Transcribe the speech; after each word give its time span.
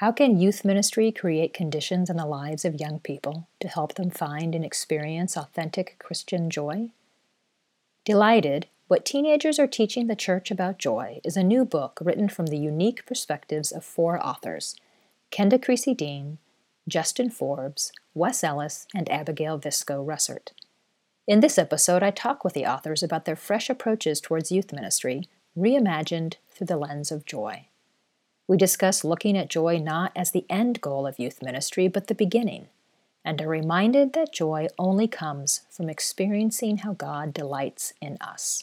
How 0.00 0.12
can 0.12 0.38
youth 0.38 0.62
ministry 0.62 1.10
create 1.10 1.54
conditions 1.54 2.10
in 2.10 2.18
the 2.18 2.26
lives 2.26 2.66
of 2.66 2.78
young 2.78 2.98
people 2.98 3.48
to 3.60 3.68
help 3.68 3.94
them 3.94 4.10
find 4.10 4.54
and 4.54 4.62
experience 4.62 5.38
authentic 5.38 5.96
Christian 5.98 6.50
joy? 6.50 6.90
Delighted, 8.04 8.66
What 8.88 9.06
Teenagers 9.06 9.58
Are 9.58 9.66
Teaching 9.66 10.06
the 10.06 10.14
Church 10.14 10.50
About 10.50 10.78
Joy 10.78 11.22
is 11.24 11.34
a 11.34 11.42
new 11.42 11.64
book 11.64 11.98
written 12.02 12.28
from 12.28 12.46
the 12.46 12.58
unique 12.58 13.06
perspectives 13.06 13.72
of 13.72 13.86
four 13.86 14.22
authors 14.22 14.76
Kenda 15.32 15.58
Creasy 15.58 15.94
Dean, 15.94 16.36
Justin 16.86 17.30
Forbes, 17.30 17.90
Wes 18.12 18.44
Ellis, 18.44 18.86
and 18.94 19.10
Abigail 19.10 19.58
Visco 19.58 20.04
Rusert. 20.04 20.50
In 21.26 21.40
this 21.40 21.56
episode, 21.56 22.02
I 22.02 22.10
talk 22.10 22.44
with 22.44 22.52
the 22.52 22.66
authors 22.66 23.02
about 23.02 23.24
their 23.24 23.34
fresh 23.34 23.70
approaches 23.70 24.20
towards 24.20 24.52
youth 24.52 24.74
ministry, 24.74 25.26
reimagined 25.56 26.34
through 26.50 26.66
the 26.66 26.76
lens 26.76 27.10
of 27.10 27.24
joy. 27.24 27.68
We 28.48 28.56
discuss 28.56 29.02
looking 29.02 29.36
at 29.36 29.50
joy 29.50 29.78
not 29.78 30.12
as 30.14 30.30
the 30.30 30.46
end 30.48 30.80
goal 30.80 31.04
of 31.04 31.18
youth 31.18 31.42
ministry, 31.42 31.88
but 31.88 32.06
the 32.06 32.14
beginning, 32.14 32.68
and 33.24 33.42
are 33.42 33.48
reminded 33.48 34.12
that 34.12 34.32
joy 34.32 34.68
only 34.78 35.08
comes 35.08 35.62
from 35.68 35.90
experiencing 35.90 36.78
how 36.78 36.92
God 36.92 37.34
delights 37.34 37.92
in 38.00 38.16
us. 38.20 38.62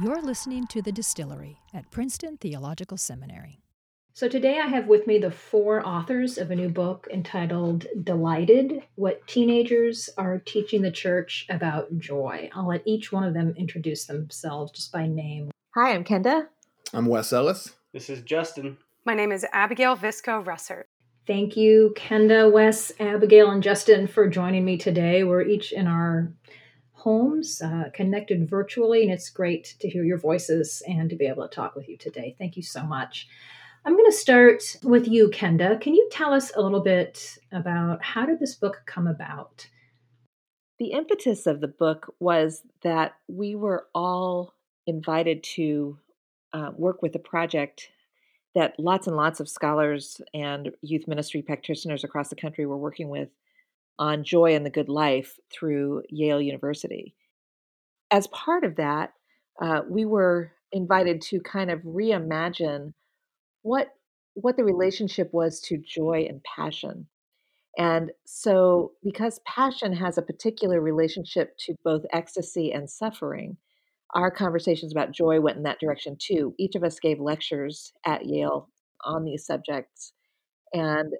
You're 0.00 0.22
listening 0.22 0.68
to 0.68 0.80
The 0.80 0.92
Distillery 0.92 1.58
at 1.74 1.90
Princeton 1.90 2.36
Theological 2.36 2.96
Seminary. 2.96 3.58
So 4.14 4.28
today 4.28 4.60
I 4.60 4.68
have 4.68 4.86
with 4.86 5.08
me 5.08 5.18
the 5.18 5.32
four 5.32 5.84
authors 5.84 6.38
of 6.38 6.52
a 6.52 6.56
new 6.56 6.68
book 6.68 7.08
entitled 7.12 7.86
Delighted 8.04 8.84
What 8.94 9.26
Teenagers 9.26 10.08
Are 10.16 10.38
Teaching 10.38 10.82
the 10.82 10.92
Church 10.92 11.44
About 11.50 11.98
Joy. 11.98 12.50
I'll 12.54 12.68
let 12.68 12.86
each 12.86 13.10
one 13.10 13.24
of 13.24 13.34
them 13.34 13.52
introduce 13.56 14.04
themselves 14.04 14.70
just 14.70 14.92
by 14.92 15.08
name. 15.08 15.50
Hi, 15.74 15.94
I'm 15.94 16.04
Kenda. 16.04 16.48
I'm 16.94 17.06
Wes 17.06 17.32
Ellis. 17.32 17.72
This 17.94 18.10
is 18.10 18.20
Justin. 18.20 18.76
My 19.06 19.14
name 19.14 19.32
is 19.32 19.46
Abigail 19.50 19.96
Visco 19.96 20.44
Rusert. 20.44 20.84
Thank 21.26 21.56
you, 21.56 21.94
Kenda, 21.96 22.52
Wes, 22.52 22.92
Abigail, 23.00 23.50
and 23.50 23.62
Justin, 23.62 24.06
for 24.06 24.28
joining 24.28 24.62
me 24.66 24.76
today. 24.76 25.24
We're 25.24 25.40
each 25.40 25.72
in 25.72 25.86
our 25.86 26.34
homes, 26.92 27.62
uh, 27.62 27.84
connected 27.94 28.46
virtually, 28.46 29.04
and 29.04 29.10
it's 29.10 29.30
great 29.30 29.74
to 29.80 29.88
hear 29.88 30.04
your 30.04 30.18
voices 30.18 30.82
and 30.86 31.08
to 31.08 31.16
be 31.16 31.24
able 31.24 31.48
to 31.48 31.54
talk 31.54 31.74
with 31.74 31.88
you 31.88 31.96
today. 31.96 32.36
Thank 32.38 32.58
you 32.58 32.62
so 32.62 32.82
much. 32.82 33.26
I'm 33.86 33.96
going 33.96 34.10
to 34.10 34.16
start 34.16 34.62
with 34.82 35.08
you, 35.08 35.30
Kenda. 35.30 35.80
Can 35.80 35.94
you 35.94 36.06
tell 36.12 36.34
us 36.34 36.52
a 36.54 36.60
little 36.60 36.82
bit 36.82 37.38
about 37.52 38.04
how 38.04 38.26
did 38.26 38.38
this 38.38 38.54
book 38.54 38.82
come 38.84 39.06
about? 39.06 39.66
The 40.78 40.92
impetus 40.92 41.46
of 41.46 41.62
the 41.62 41.68
book 41.68 42.14
was 42.20 42.62
that 42.82 43.14
we 43.28 43.54
were 43.54 43.86
all 43.94 44.52
invited 44.86 45.42
to 45.54 45.96
uh, 46.52 46.70
work 46.76 47.02
with 47.02 47.14
a 47.14 47.20
project 47.20 47.90
that 48.54 48.78
lots 48.78 49.06
and 49.06 49.16
lots 49.16 49.40
of 49.40 49.48
scholars 49.48 50.20
and 50.34 50.72
youth 50.82 51.08
ministry 51.08 51.42
practitioners 51.42 52.04
across 52.04 52.28
the 52.28 52.36
country 52.36 52.66
were 52.66 52.76
working 52.76 53.08
with 53.08 53.30
on 53.98 54.24
joy 54.24 54.54
and 54.54 54.66
the 54.66 54.70
good 54.70 54.88
life 54.88 55.38
through 55.52 56.02
Yale 56.08 56.40
University. 56.40 57.14
As 58.10 58.26
part 58.28 58.64
of 58.64 58.76
that, 58.76 59.12
uh, 59.60 59.82
we 59.88 60.04
were 60.04 60.52
invited 60.72 61.20
to 61.22 61.40
kind 61.40 61.70
of 61.70 61.80
reimagine 61.80 62.92
what 63.62 63.88
what 64.34 64.56
the 64.56 64.64
relationship 64.64 65.30
was 65.32 65.60
to 65.60 65.76
joy 65.76 66.26
and 66.28 66.42
passion. 66.42 67.06
And 67.78 68.12
so, 68.26 68.92
because 69.02 69.40
passion 69.46 69.94
has 69.94 70.18
a 70.18 70.22
particular 70.22 70.80
relationship 70.80 71.56
to 71.60 71.74
both 71.84 72.04
ecstasy 72.12 72.72
and 72.72 72.88
suffering, 72.88 73.56
our 74.14 74.30
conversations 74.30 74.92
about 74.92 75.12
joy 75.12 75.40
went 75.40 75.56
in 75.56 75.62
that 75.62 75.80
direction 75.80 76.16
too. 76.18 76.54
Each 76.58 76.74
of 76.74 76.84
us 76.84 76.98
gave 76.98 77.20
lectures 77.20 77.92
at 78.04 78.26
Yale 78.26 78.68
on 79.04 79.24
these 79.24 79.46
subjects. 79.46 80.12
And 80.72 81.12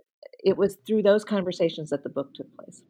it 0.45 0.57
was 0.57 0.79
through 0.87 1.03
those 1.03 1.25
conversations 1.25 1.91
that 1.91 2.03
the 2.03 2.09
book 2.09 2.35
took 2.35 2.55
place. 2.57 2.83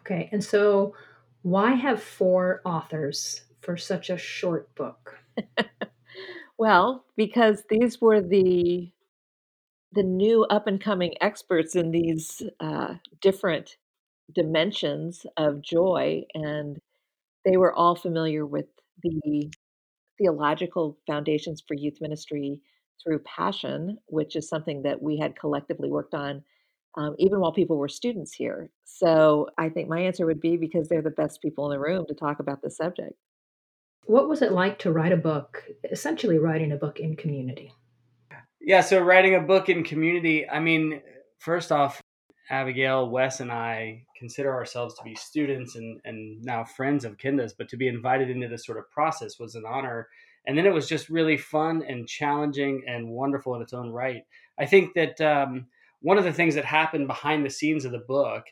Okay. 0.00 0.28
And 0.32 0.42
so, 0.42 0.94
why 1.42 1.72
have 1.72 2.02
four 2.02 2.60
authors 2.64 3.42
for 3.60 3.76
such 3.76 4.10
a 4.10 4.18
short 4.18 4.74
book? 4.74 5.18
well, 6.58 7.04
because 7.16 7.64
these 7.68 8.00
were 8.00 8.20
the 8.20 8.90
the 9.92 10.02
new 10.04 10.44
up 10.44 10.68
and 10.68 10.80
coming 10.80 11.14
experts 11.20 11.74
in 11.74 11.90
these 11.90 12.42
uh, 12.60 12.94
different 13.20 13.76
dimensions 14.32 15.26
of 15.36 15.62
joy, 15.62 16.22
and 16.34 16.78
they 17.44 17.56
were 17.56 17.74
all 17.74 17.96
familiar 17.96 18.46
with 18.46 18.66
the 19.02 19.52
theological 20.18 20.98
foundations 21.06 21.62
for 21.66 21.74
youth 21.74 21.98
ministry 22.00 22.60
through 23.02 23.20
passion, 23.20 23.98
which 24.06 24.36
is 24.36 24.48
something 24.48 24.82
that 24.82 25.02
we 25.02 25.18
had 25.18 25.38
collectively 25.38 25.90
worked 25.90 26.14
on 26.14 26.42
um, 26.96 27.14
even 27.18 27.40
while 27.40 27.52
people 27.52 27.76
were 27.76 27.88
students 27.88 28.32
here. 28.32 28.70
So 28.84 29.48
I 29.58 29.68
think 29.68 29.88
my 29.88 30.00
answer 30.00 30.26
would 30.26 30.40
be 30.40 30.56
because 30.56 30.88
they're 30.88 31.02
the 31.02 31.10
best 31.10 31.40
people 31.40 31.70
in 31.70 31.76
the 31.76 31.82
room 31.82 32.04
to 32.08 32.14
talk 32.14 32.40
about 32.40 32.62
the 32.62 32.70
subject. 32.70 33.14
What 34.06 34.28
was 34.28 34.42
it 34.42 34.52
like 34.52 34.78
to 34.80 34.92
write 34.92 35.12
a 35.12 35.16
book, 35.16 35.62
essentially 35.90 36.38
writing 36.38 36.72
a 36.72 36.76
book 36.76 36.98
in 36.98 37.16
community? 37.16 37.72
Yeah, 38.60 38.80
so 38.80 39.00
writing 39.00 39.34
a 39.34 39.40
book 39.40 39.68
in 39.68 39.84
community, 39.84 40.48
I 40.48 40.60
mean, 40.60 41.00
first 41.38 41.70
off, 41.70 42.00
Abigail, 42.50 43.08
Wes, 43.08 43.40
and 43.40 43.52
I 43.52 44.04
consider 44.18 44.52
ourselves 44.52 44.94
to 44.96 45.04
be 45.04 45.14
students 45.14 45.76
and, 45.76 46.00
and 46.04 46.42
now 46.42 46.64
friends 46.64 47.04
of 47.04 47.16
Kenda's, 47.16 47.52
but 47.52 47.68
to 47.68 47.76
be 47.76 47.86
invited 47.86 48.28
into 48.28 48.48
this 48.48 48.66
sort 48.66 48.78
of 48.78 48.90
process 48.90 49.38
was 49.38 49.54
an 49.54 49.64
honor. 49.66 50.08
And 50.46 50.58
then 50.58 50.66
it 50.66 50.74
was 50.74 50.88
just 50.88 51.08
really 51.08 51.36
fun 51.36 51.84
and 51.86 52.08
challenging 52.08 52.82
and 52.88 53.08
wonderful 53.08 53.54
in 53.54 53.62
its 53.62 53.72
own 53.72 53.90
right. 53.90 54.24
I 54.58 54.66
think 54.66 54.94
that 54.94 55.20
um, 55.20 55.66
one 56.02 56.18
of 56.18 56.24
the 56.24 56.32
things 56.32 56.56
that 56.56 56.64
happened 56.64 57.06
behind 57.06 57.46
the 57.46 57.50
scenes 57.50 57.84
of 57.84 57.92
the 57.92 57.98
book 57.98 58.46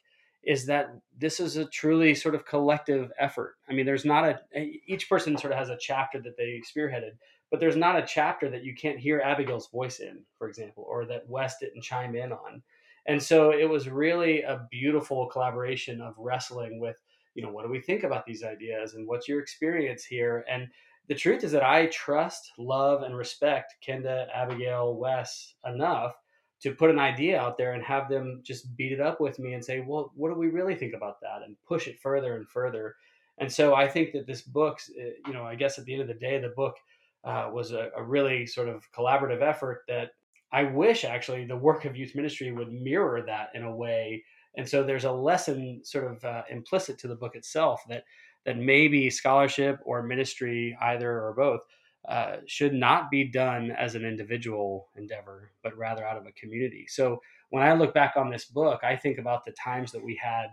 is 0.44 0.66
that 0.66 0.90
this 1.18 1.40
is 1.40 1.56
a 1.56 1.64
truly 1.66 2.14
sort 2.14 2.34
of 2.34 2.46
collective 2.46 3.10
effort. 3.18 3.56
I 3.68 3.72
mean, 3.72 3.84
there's 3.84 4.04
not 4.04 4.24
a, 4.54 4.80
each 4.86 5.08
person 5.08 5.36
sort 5.36 5.52
of 5.52 5.58
has 5.58 5.70
a 5.70 5.78
chapter 5.78 6.20
that 6.22 6.36
they 6.36 6.62
spearheaded, 6.64 7.16
but 7.50 7.58
there's 7.58 7.76
not 7.76 7.98
a 7.98 8.06
chapter 8.06 8.48
that 8.50 8.64
you 8.64 8.74
can't 8.74 8.98
hear 8.98 9.20
Abigail's 9.20 9.68
voice 9.68 9.98
in, 9.98 10.20
for 10.38 10.48
example, 10.48 10.86
or 10.88 11.04
that 11.06 11.28
Wes 11.28 11.58
didn't 11.58 11.82
chime 11.82 12.14
in 12.14 12.32
on. 12.32 12.62
And 13.08 13.22
so 13.22 13.52
it 13.52 13.68
was 13.68 13.88
really 13.88 14.42
a 14.42 14.66
beautiful 14.70 15.26
collaboration 15.26 16.00
of 16.00 16.14
wrestling 16.18 16.78
with, 16.78 16.96
you 17.34 17.42
know, 17.42 17.50
what 17.50 17.64
do 17.64 17.70
we 17.70 17.80
think 17.80 18.04
about 18.04 18.26
these 18.26 18.44
ideas 18.44 18.94
and 18.94 19.08
what's 19.08 19.26
your 19.26 19.40
experience 19.40 20.04
here? 20.04 20.44
And 20.48 20.68
the 21.08 21.14
truth 21.14 21.42
is 21.42 21.50
that 21.52 21.64
I 21.64 21.86
trust, 21.86 22.52
love, 22.58 23.02
and 23.02 23.16
respect 23.16 23.76
Kenda, 23.86 24.26
Abigail, 24.34 24.94
Wes 24.94 25.54
enough 25.64 26.14
to 26.60 26.74
put 26.74 26.90
an 26.90 26.98
idea 26.98 27.40
out 27.40 27.56
there 27.56 27.72
and 27.72 27.82
have 27.82 28.10
them 28.10 28.42
just 28.44 28.76
beat 28.76 28.92
it 28.92 29.00
up 29.00 29.20
with 29.20 29.38
me 29.38 29.54
and 29.54 29.64
say, 29.64 29.80
well, 29.80 30.12
what 30.14 30.28
do 30.28 30.38
we 30.38 30.48
really 30.48 30.74
think 30.74 30.92
about 30.92 31.18
that? 31.22 31.42
And 31.46 31.56
push 31.66 31.88
it 31.88 32.00
further 32.00 32.36
and 32.36 32.46
further. 32.46 32.94
And 33.38 33.50
so 33.50 33.74
I 33.74 33.88
think 33.88 34.12
that 34.12 34.26
this 34.26 34.42
book, 34.42 34.80
eh, 35.00 35.12
you 35.26 35.32
know, 35.32 35.44
I 35.44 35.54
guess 35.54 35.78
at 35.78 35.86
the 35.86 35.94
end 35.94 36.02
of 36.02 36.08
the 36.08 36.14
day, 36.14 36.38
the 36.38 36.48
book 36.48 36.76
uh, 37.24 37.48
was 37.52 37.72
a, 37.72 37.90
a, 37.96 38.02
really 38.02 38.46
sort 38.46 38.68
of 38.68 38.84
collaborative 38.92 39.42
effort 39.42 39.82
that 39.88 40.10
I 40.52 40.64
wish 40.64 41.04
actually 41.04 41.44
the 41.44 41.56
work 41.56 41.84
of 41.84 41.96
youth 41.96 42.14
ministry 42.14 42.52
would 42.52 42.72
mirror 42.72 43.22
that 43.26 43.50
in 43.54 43.64
a 43.64 43.74
way. 43.74 44.24
And 44.56 44.68
so 44.68 44.82
there's 44.82 45.04
a 45.04 45.12
lesson 45.12 45.82
sort 45.84 46.10
of 46.10 46.24
uh, 46.24 46.42
implicit 46.50 46.98
to 46.98 47.08
the 47.08 47.16
book 47.16 47.36
itself 47.36 47.82
that 47.88 48.04
that 48.46 48.56
maybe 48.56 49.10
scholarship 49.10 49.78
or 49.84 50.02
ministry, 50.02 50.76
either 50.80 51.10
or 51.10 51.34
both, 51.34 51.60
uh, 52.08 52.36
should 52.46 52.72
not 52.72 53.10
be 53.10 53.24
done 53.24 53.70
as 53.72 53.94
an 53.94 54.04
individual 54.04 54.88
endeavor, 54.96 55.52
but 55.62 55.76
rather 55.76 56.06
out 56.06 56.16
of 56.16 56.26
a 56.26 56.32
community. 56.32 56.86
So 56.88 57.20
when 57.50 57.62
I 57.62 57.74
look 57.74 57.92
back 57.92 58.14
on 58.16 58.30
this 58.30 58.46
book, 58.46 58.80
I 58.82 58.96
think 58.96 59.18
about 59.18 59.44
the 59.44 59.52
times 59.52 59.92
that 59.92 60.02
we 60.02 60.18
had 60.22 60.46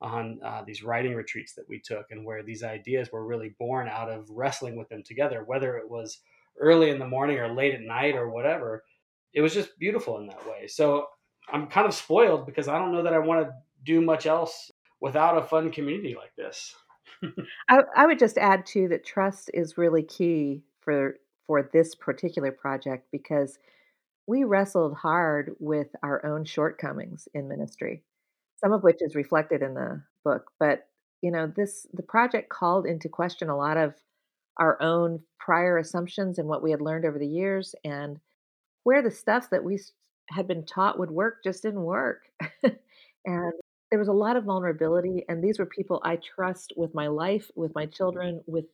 on 0.00 0.40
uh, 0.44 0.62
these 0.66 0.82
writing 0.82 1.14
retreats 1.14 1.54
that 1.54 1.68
we 1.68 1.78
took 1.78 2.06
and 2.10 2.24
where 2.24 2.42
these 2.42 2.62
ideas 2.62 3.10
were 3.12 3.26
really 3.26 3.54
born 3.58 3.88
out 3.88 4.10
of 4.10 4.30
wrestling 4.30 4.76
with 4.76 4.88
them 4.88 5.02
together, 5.02 5.44
whether 5.44 5.76
it 5.76 5.88
was 5.90 6.20
early 6.58 6.90
in 6.90 6.98
the 6.98 7.06
morning 7.06 7.38
or 7.38 7.52
late 7.52 7.74
at 7.74 7.82
night 7.82 8.14
or 8.14 8.30
whatever. 8.30 8.82
It 9.34 9.40
was 9.40 9.54
just 9.54 9.78
beautiful 9.78 10.18
in 10.18 10.26
that 10.26 10.46
way. 10.46 10.66
So 10.66 11.06
I'm 11.50 11.66
kind 11.66 11.86
of 11.86 11.94
spoiled 11.94 12.46
because 12.46 12.68
I 12.68 12.78
don't 12.78 12.92
know 12.92 13.02
that 13.02 13.14
I 13.14 13.18
want 13.18 13.46
to 13.46 13.52
do 13.84 14.00
much 14.00 14.26
else 14.26 14.70
without 15.00 15.36
a 15.36 15.42
fun 15.42 15.70
community 15.70 16.14
like 16.14 16.34
this. 16.36 16.74
I, 17.68 17.80
I 17.96 18.06
would 18.06 18.18
just 18.18 18.38
add 18.38 18.66
too 18.66 18.88
that 18.88 19.04
trust 19.04 19.50
is 19.54 19.78
really 19.78 20.02
key 20.02 20.62
for 20.80 21.16
for 21.46 21.68
this 21.72 21.94
particular 21.94 22.52
project 22.52 23.08
because 23.10 23.58
we 24.26 24.44
wrestled 24.44 24.94
hard 24.94 25.52
with 25.58 25.88
our 26.02 26.24
own 26.24 26.44
shortcomings 26.44 27.28
in 27.34 27.48
ministry 27.48 28.02
some 28.56 28.72
of 28.72 28.82
which 28.82 28.98
is 29.00 29.14
reflected 29.14 29.62
in 29.62 29.74
the 29.74 30.02
book 30.24 30.50
but 30.58 30.86
you 31.20 31.30
know 31.30 31.46
this 31.56 31.86
the 31.92 32.02
project 32.02 32.48
called 32.48 32.86
into 32.86 33.08
question 33.08 33.48
a 33.48 33.56
lot 33.56 33.76
of 33.76 33.94
our 34.58 34.80
own 34.80 35.20
prior 35.38 35.78
assumptions 35.78 36.38
and 36.38 36.48
what 36.48 36.62
we 36.62 36.70
had 36.70 36.80
learned 36.80 37.04
over 37.04 37.18
the 37.18 37.26
years 37.26 37.74
and 37.84 38.20
where 38.84 39.02
the 39.02 39.10
stuff 39.10 39.50
that 39.50 39.64
we 39.64 39.78
had 40.28 40.46
been 40.46 40.64
taught 40.64 40.98
would 40.98 41.10
work 41.10 41.42
just 41.44 41.62
didn't 41.62 41.82
work 41.82 42.22
and 42.62 43.52
there 43.90 43.98
was 43.98 44.08
a 44.08 44.12
lot 44.12 44.36
of 44.36 44.44
vulnerability 44.44 45.24
and 45.28 45.42
these 45.42 45.58
were 45.58 45.66
people 45.66 46.00
i 46.04 46.16
trust 46.16 46.72
with 46.76 46.94
my 46.94 47.08
life 47.08 47.50
with 47.56 47.72
my 47.74 47.86
children 47.86 48.40
with 48.46 48.64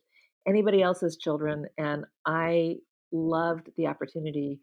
anybody 0.47 0.81
else's 0.81 1.17
children. 1.17 1.67
And 1.77 2.05
I 2.25 2.77
loved 3.11 3.69
the 3.77 3.87
opportunity 3.87 4.59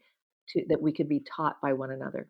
to 0.50 0.64
that 0.68 0.80
we 0.80 0.92
could 0.92 1.08
be 1.08 1.24
taught 1.36 1.60
by 1.62 1.72
one 1.72 1.90
another. 1.90 2.28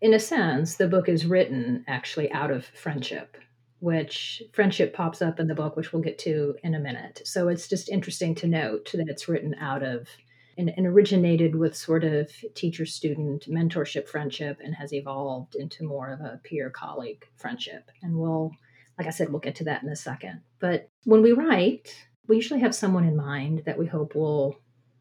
In 0.00 0.14
a 0.14 0.20
sense, 0.20 0.76
the 0.76 0.88
book 0.88 1.08
is 1.08 1.26
written 1.26 1.84
actually 1.86 2.32
out 2.32 2.50
of 2.50 2.64
friendship, 2.64 3.36
which 3.80 4.42
friendship 4.52 4.94
pops 4.94 5.20
up 5.20 5.38
in 5.38 5.46
the 5.46 5.54
book, 5.54 5.76
which 5.76 5.92
we'll 5.92 6.02
get 6.02 6.18
to 6.20 6.54
in 6.62 6.74
a 6.74 6.78
minute. 6.78 7.20
So 7.24 7.48
it's 7.48 7.68
just 7.68 7.90
interesting 7.90 8.34
to 8.36 8.46
note 8.46 8.90
that 8.94 9.08
it's 9.08 9.28
written 9.28 9.54
out 9.60 9.82
of 9.82 10.08
and, 10.56 10.72
and 10.76 10.86
originated 10.86 11.54
with 11.54 11.76
sort 11.76 12.04
of 12.04 12.30
teacher 12.54 12.86
student 12.86 13.48
mentorship 13.48 14.08
friendship 14.08 14.58
and 14.62 14.74
has 14.74 14.92
evolved 14.92 15.54
into 15.54 15.84
more 15.84 16.12
of 16.12 16.20
a 16.20 16.40
peer 16.44 16.70
colleague 16.70 17.24
friendship. 17.36 17.90
And 18.02 18.16
we'll, 18.16 18.52
like 18.98 19.06
I 19.06 19.10
said, 19.10 19.30
we'll 19.30 19.40
get 19.40 19.56
to 19.56 19.64
that 19.64 19.82
in 19.82 19.88
a 19.88 19.96
second. 19.96 20.40
But 20.60 20.90
when 21.04 21.22
we 21.22 21.32
write, 21.32 21.94
we 22.28 22.36
usually 22.36 22.60
have 22.60 22.74
someone 22.74 23.04
in 23.04 23.16
mind 23.16 23.62
that 23.66 23.78
we 23.78 23.86
hope 23.86 24.14
will 24.14 24.56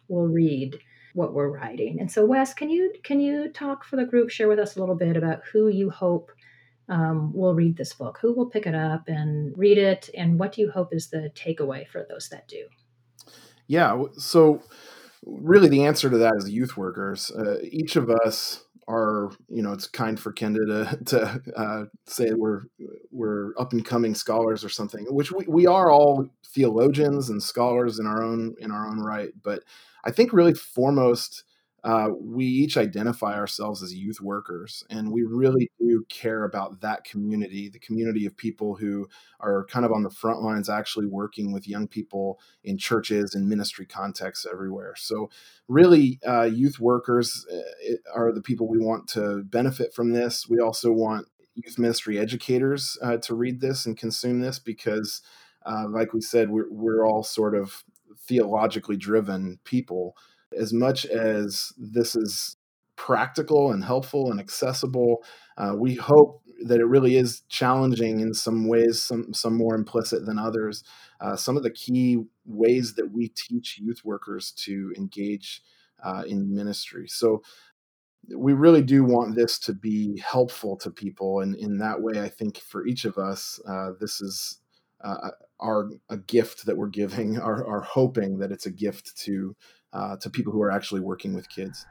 will 0.07 0.27
read 0.27 0.77
what 1.13 1.33
we're 1.33 1.49
writing. 1.49 1.99
And 1.99 2.11
so, 2.11 2.25
Wes, 2.25 2.53
can 2.53 2.69
you 2.69 2.93
can 3.03 3.19
you 3.19 3.49
talk 3.49 3.83
for 3.83 3.95
the 3.95 4.05
group, 4.05 4.29
share 4.29 4.47
with 4.47 4.59
us 4.59 4.75
a 4.75 4.79
little 4.79 4.95
bit 4.95 5.15
about 5.15 5.41
who 5.51 5.67
you 5.67 5.89
hope 5.89 6.31
um, 6.89 7.31
will 7.33 7.55
read 7.55 7.77
this 7.77 7.93
book, 7.93 8.19
who 8.21 8.33
will 8.33 8.49
pick 8.49 8.65
it 8.65 8.75
up 8.75 9.07
and 9.07 9.57
read 9.57 9.77
it, 9.77 10.09
and 10.17 10.37
what 10.37 10.51
do 10.51 10.61
you 10.61 10.71
hope 10.71 10.93
is 10.93 11.09
the 11.09 11.31
takeaway 11.35 11.87
for 11.87 12.05
those 12.09 12.29
that 12.29 12.47
do? 12.47 12.65
Yeah, 13.67 14.03
so 14.17 14.61
really 15.25 15.69
the 15.69 15.85
answer 15.85 16.09
to 16.09 16.17
that 16.17 16.33
is 16.37 16.49
youth 16.49 16.77
workers. 16.77 17.31
Uh, 17.31 17.57
each 17.63 17.95
of 17.95 18.09
us 18.09 18.63
are, 18.87 19.31
you 19.49 19.61
know, 19.61 19.71
it's 19.71 19.87
kind 19.87 20.19
for 20.19 20.33
Kenda 20.33 20.65
to, 20.65 21.03
to 21.05 21.41
uh, 21.55 21.85
say 22.05 22.31
we're 22.31 22.63
we're 23.11 23.53
up 23.57 23.73
and 23.73 23.85
coming 23.85 24.15
scholars 24.15 24.63
or 24.63 24.69
something, 24.69 25.05
which 25.09 25.31
we, 25.31 25.45
we 25.47 25.65
are 25.65 25.91
all 25.91 26.29
theologians 26.45 27.29
and 27.29 27.41
scholars 27.41 27.99
in 27.99 28.05
our 28.05 28.23
own 28.23 28.55
in 28.59 28.71
our 28.71 28.87
own 28.87 28.99
right. 28.99 29.31
But 29.41 29.63
I 30.03 30.11
think 30.11 30.33
really 30.33 30.53
foremost 30.53 31.43
uh, 31.83 32.07
we 32.17 32.45
each 32.45 32.77
identify 32.77 33.33
ourselves 33.33 33.83
as 33.83 33.93
youth 33.93 34.21
workers, 34.21 34.85
and 34.89 35.11
we 35.11 35.23
really 35.23 35.69
do 35.79 36.05
care 36.07 36.45
about 36.45 36.79
that 36.79 37.03
community, 37.03 37.67
the 37.67 37.79
community 37.79 38.25
of 38.25 38.37
people 38.37 38.75
who 38.75 39.05
are 39.41 39.65
kind 39.65 39.85
of 39.85 39.91
on 39.91 40.03
the 40.03 40.09
front 40.09 40.41
lines, 40.41 40.69
actually 40.69 41.05
working 41.05 41.51
with 41.51 41.67
young 41.67 41.87
people 41.87 42.39
in 42.63 42.77
churches 42.77 43.35
and 43.35 43.49
ministry 43.49 43.85
contexts 43.85 44.45
everywhere. 44.49 44.93
So, 44.95 45.29
really, 45.67 46.19
uh, 46.25 46.43
youth 46.43 46.79
workers 46.79 47.45
uh, 47.51 47.95
are 48.15 48.31
the 48.31 48.41
people 48.41 48.69
we 48.69 48.79
want 48.79 49.09
to 49.09 49.43
benefit 49.43 49.93
from 49.93 50.13
this. 50.13 50.47
We 50.47 50.59
also 50.59 50.89
want 50.89 51.27
youth 51.55 51.77
ministry 51.77 52.17
educators 52.17 52.97
uh, 53.01 53.17
to 53.17 53.35
read 53.35 53.59
this 53.59 53.85
and 53.85 53.97
consume 53.97 54.39
this 54.39 54.57
because, 54.57 55.21
uh, 55.65 55.87
like 55.89 56.13
we 56.13 56.21
said, 56.21 56.49
we're, 56.49 56.71
we're 56.71 57.05
all 57.05 57.23
sort 57.23 57.55
of 57.55 57.83
theologically 58.25 58.95
driven 58.95 59.59
people 59.65 60.15
as 60.57 60.73
much 60.73 61.05
as 61.05 61.73
this 61.77 62.15
is 62.15 62.57
practical 62.95 63.71
and 63.71 63.83
helpful 63.83 64.31
and 64.31 64.39
accessible, 64.39 65.23
uh, 65.57 65.73
we 65.75 65.95
hope 65.95 66.41
that 66.65 66.79
it 66.79 66.85
really 66.85 67.17
is 67.17 67.41
challenging 67.49 68.19
in 68.19 68.33
some 68.33 68.67
ways, 68.67 69.01
some 69.01 69.33
some 69.33 69.57
more 69.57 69.75
implicit 69.75 70.25
than 70.25 70.39
others. 70.39 70.83
Uh, 71.19 71.35
some 71.35 71.57
of 71.57 71.63
the 71.63 71.71
key 71.71 72.23
ways 72.45 72.95
that 72.95 73.11
we 73.11 73.29
teach 73.29 73.79
youth 73.79 74.01
workers 74.03 74.51
to 74.51 74.93
engage 74.97 75.61
uh, 76.03 76.23
in 76.27 76.53
ministry. 76.53 77.07
So 77.07 77.41
we 78.35 78.53
really 78.53 78.81
do 78.81 79.03
want 79.03 79.35
this 79.35 79.59
to 79.59 79.73
be 79.73 80.19
helpful 80.19 80.77
to 80.77 80.89
people, 80.89 81.41
and 81.41 81.55
in 81.55 81.79
that 81.79 82.01
way, 82.01 82.21
I 82.21 82.29
think 82.29 82.57
for 82.57 82.85
each 82.85 83.05
of 83.05 83.17
us, 83.17 83.59
uh, 83.67 83.91
this 83.99 84.21
is 84.21 84.59
uh, 85.03 85.31
our 85.59 85.89
a 86.09 86.17
gift 86.17 86.65
that 86.65 86.77
we're 86.77 86.87
giving, 86.87 87.37
are, 87.39 87.65
are 87.65 87.81
hoping 87.81 88.39
that 88.39 88.51
it's 88.51 88.65
a 88.65 88.71
gift 88.71 89.17
to 89.23 89.55
uh, 89.93 90.17
to 90.17 90.29
people 90.29 90.51
who 90.51 90.61
are 90.61 90.71
actually 90.71 91.01
working 91.01 91.33
with 91.33 91.47
kids. 91.49 91.85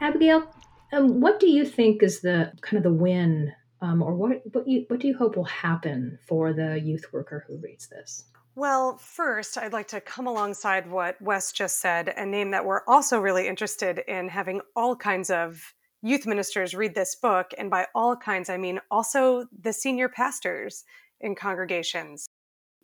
Abigail, 0.00 0.52
um, 0.92 1.20
what 1.20 1.38
do 1.38 1.48
you 1.48 1.64
think 1.64 2.02
is 2.02 2.20
the 2.20 2.52
kind 2.60 2.76
of 2.78 2.82
the 2.82 2.92
win, 2.92 3.52
um, 3.80 4.02
or 4.02 4.14
what 4.14 4.42
what 4.52 4.66
you 4.66 4.84
what 4.88 5.00
do 5.00 5.06
you 5.06 5.16
hope 5.16 5.36
will 5.36 5.44
happen 5.44 6.18
for 6.26 6.52
the 6.52 6.80
youth 6.80 7.04
worker 7.12 7.44
who 7.46 7.56
reads 7.58 7.88
this? 7.88 8.24
Well, 8.54 8.98
first, 8.98 9.56
I'd 9.56 9.72
like 9.72 9.88
to 9.88 10.00
come 10.00 10.26
alongside 10.26 10.90
what 10.90 11.20
Wes 11.22 11.52
just 11.52 11.80
said 11.80 12.10
and 12.10 12.30
name 12.30 12.50
that 12.50 12.66
we're 12.66 12.82
also 12.86 13.18
really 13.18 13.48
interested 13.48 14.00
in 14.06 14.28
having 14.28 14.60
all 14.76 14.94
kinds 14.94 15.30
of 15.30 15.72
youth 16.02 16.26
ministers 16.26 16.74
read 16.74 16.94
this 16.94 17.14
book. 17.14 17.52
And 17.56 17.70
by 17.70 17.86
all 17.94 18.14
kinds, 18.14 18.50
I 18.50 18.58
mean 18.58 18.80
also 18.90 19.46
the 19.58 19.72
senior 19.72 20.08
pastors 20.08 20.84
in 21.20 21.34
congregations 21.34 22.28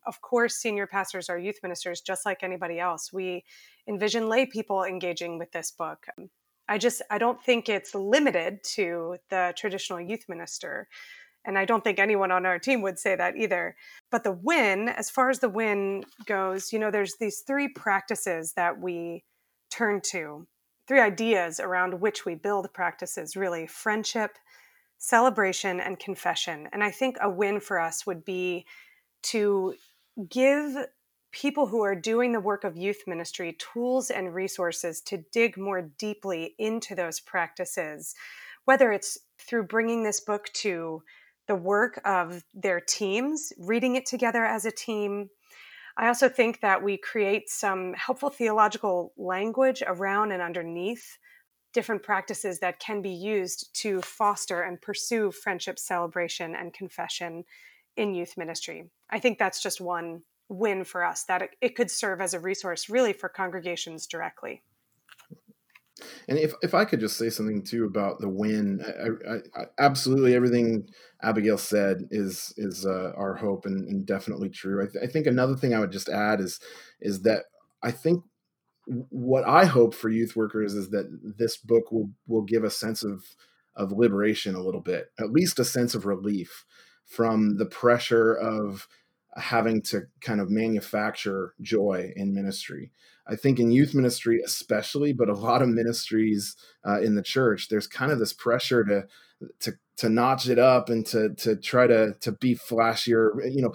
of 0.09 0.23
course, 0.23 0.57
senior 0.57 0.87
pastors 0.87 1.29
are 1.29 1.39
youth 1.39 1.59
ministers 1.63 2.01
just 2.01 2.25
like 2.27 2.43
anybody 2.43 2.81
else. 2.81 3.13
We 3.13 3.45
envision 3.87 4.29
lay 4.29 4.47
people 4.47 4.83
engaging 4.83 5.39
with 5.39 5.53
this 5.53 5.71
book. 5.71 6.07
Um, 6.19 6.31
I 6.69 6.79
just 6.79 7.03
I 7.11 7.19
don't 7.19 7.43
think 7.43 7.69
it's 7.69 7.95
limited 7.95 8.65
to 8.75 9.17
the 9.31 9.55
traditional 9.57 10.01
youth 10.01 10.25
minister. 10.29 10.89
And 11.45 11.57
I 11.57 11.65
don't 11.65 11.85
think 11.85 11.99
anyone 11.99 12.33
on 12.33 12.45
our 12.45 12.59
team 12.59 12.83
would 12.83 12.99
say 12.99 13.15
that 13.17 13.37
either. 13.37 13.77
But 14.11 14.25
the 14.25 14.33
win, 14.33 14.89
as 14.89 15.09
far 15.09 15.31
as 15.31 15.39
the 15.39 15.49
win 15.49 16.05
goes, 16.27 16.73
you 16.73 16.79
know, 16.79 16.91
there's 16.91 17.15
these 17.21 17.41
three 17.47 17.69
practices 17.69 18.55
that 18.55 18.81
we 18.81 19.25
turn 19.71 20.01
to, 20.11 20.47
three 20.87 21.01
ideas 21.01 21.61
around 21.61 22.01
which 22.01 22.27
we 22.27 22.35
build 22.35 22.73
practices 22.75 23.37
really 23.37 23.67
friendship, 23.67 24.33
celebration, 24.99 25.81
and 25.81 25.99
confession. 25.99 26.69
And 26.73 26.83
I 26.83 26.91
think 26.91 27.17
a 27.21 27.31
win 27.31 27.61
for 27.61 27.79
us 27.79 28.07
would 28.07 28.25
be 28.25 28.67
to 29.23 29.75
give 30.27 30.77
people 31.31 31.67
who 31.67 31.83
are 31.83 31.95
doing 31.95 32.33
the 32.33 32.41
work 32.41 32.65
of 32.65 32.77
youth 32.77 33.03
ministry 33.07 33.57
tools 33.59 34.11
and 34.11 34.35
resources 34.35 35.01
to 35.03 35.25
dig 35.33 35.57
more 35.57 35.83
deeply 35.83 36.55
into 36.59 36.95
those 36.95 37.21
practices, 37.21 38.15
whether 38.65 38.93
it's 38.93 39.19
through 39.39 39.65
bringing 39.65 40.03
this 40.03 40.21
book 40.21 40.49
to 40.53 41.03
the 41.47 41.55
work 41.55 42.01
of 42.05 42.45
their 42.55 42.81
teams, 42.81 43.53
reading 43.59 43.97
it 43.97 44.07
together 44.07 44.45
as 44.45 44.65
a 44.65 44.71
team. 44.71 45.31
I 45.97 46.09
also 46.09 46.29
think 46.29 46.61
that 46.61 46.83
we 46.83 46.97
create 46.97 47.49
some 47.49 47.95
helpful 47.95 48.31
theological 48.31 49.13
language 49.17 49.83
around 49.87 50.33
and 50.33 50.43
underneath 50.43 51.19
different 51.73 52.03
practices 52.03 52.61
that 52.61 52.81
can 52.81 53.03
be 53.03 53.11
used 53.11 53.75
to 53.75 54.01
foster 54.01 54.63
and 54.63 54.81
pursue 54.81 55.31
friendship 55.31 55.79
celebration 55.79 56.55
and 56.55 56.73
confession 56.73 57.45
in 57.99 58.15
youth 58.15 58.39
ministry. 58.39 58.89
I 59.11 59.19
think 59.19 59.39
that's 59.39 59.61
just 59.61 59.81
one 59.81 60.23
win 60.49 60.85
for 60.85 61.05
us 61.05 61.25
that 61.25 61.43
it, 61.43 61.51
it 61.61 61.77
could 61.77 61.91
serve 61.91 62.21
as 62.21 62.33
a 62.33 62.41
resource 62.41 62.89
really 62.89 63.13
for 63.13 63.29
congregations 63.29 64.07
directly. 64.07 64.63
And 66.29 66.39
if, 66.39 66.55
if 66.63 66.75
I 66.75 66.85
could 66.85 67.01
just 67.01 67.19
say 67.19 67.29
something 67.29 67.65
too 67.65 67.85
about 67.85 68.21
the 68.21 68.29
win, 68.29 68.81
I, 68.87 69.33
I, 69.33 69.63
I, 69.63 69.65
absolutely 69.81 70.35
everything 70.35 70.89
Abigail 71.23 71.59
said 71.59 72.05
is 72.13 72.55
is 72.57 72.87
uh, 72.87 73.13
our 73.17 73.35
hope 73.35 73.67
and, 73.67 73.89
and, 73.89 74.07
definitely 74.07 74.49
true. 74.49 74.81
I, 74.81 74.87
th- 74.87 75.05
I 75.05 75.09
think 75.09 75.27
another 75.27 75.57
thing 75.57 75.75
I 75.75 75.81
would 75.81 75.91
just 75.91 76.09
add 76.09 76.41
is 76.41 76.61
is 77.01 77.23
that 77.23 77.47
I 77.83 77.91
think 77.91 78.23
what 78.87 79.45
I 79.45 79.65
hope 79.65 79.93
for 79.93 80.09
youth 80.09 80.37
workers 80.37 80.75
is 80.75 80.91
that 80.91 81.07
this 81.37 81.57
book 81.57 81.91
will 81.91 82.11
will 82.29 82.43
give 82.43 82.63
a 82.63 82.71
sense 82.71 83.03
of 83.03 83.25
of 83.75 83.91
liberation 83.91 84.55
a 84.55 84.63
little 84.63 84.81
bit, 84.81 85.07
at 85.19 85.33
least 85.33 85.59
a 85.59 85.65
sense 85.65 85.97
of 85.97 86.07
relief 86.07 86.65
from 87.09 87.57
the 87.57 87.67
pressure 87.67 88.35
of 88.35 88.87
having 89.37 89.81
to 89.81 90.03
kind 90.21 90.41
of 90.41 90.51
manufacture 90.51 91.55
joy 91.61 92.13
in 92.17 92.35
ministry. 92.35 92.93
I 93.27 93.37
think 93.37 93.59
in 93.59 93.71
youth 93.71 93.95
ministry, 93.95 94.41
especially, 94.45 95.13
but 95.13 95.29
a 95.29 95.35
lot 95.35 95.63
of 95.63 95.69
ministries 95.69 96.57
uh, 96.87 97.01
in 97.01 97.15
the 97.15 97.23
church, 97.23 97.69
there's 97.69 97.87
kind 97.87 98.11
of 98.13 98.19
this 98.19 98.33
pressure 98.33 98.85
to 98.85 99.07
to 99.61 99.73
to 99.99 100.09
notch 100.09 100.49
it 100.49 100.59
up 100.59 100.89
and 100.89 101.05
to 101.07 101.35
to 101.35 101.57
try 101.57 101.87
to 101.87 102.15
to 102.21 102.33
be 102.33 102.55
flashier, 102.55 103.31
you 103.53 103.63
know, 103.63 103.75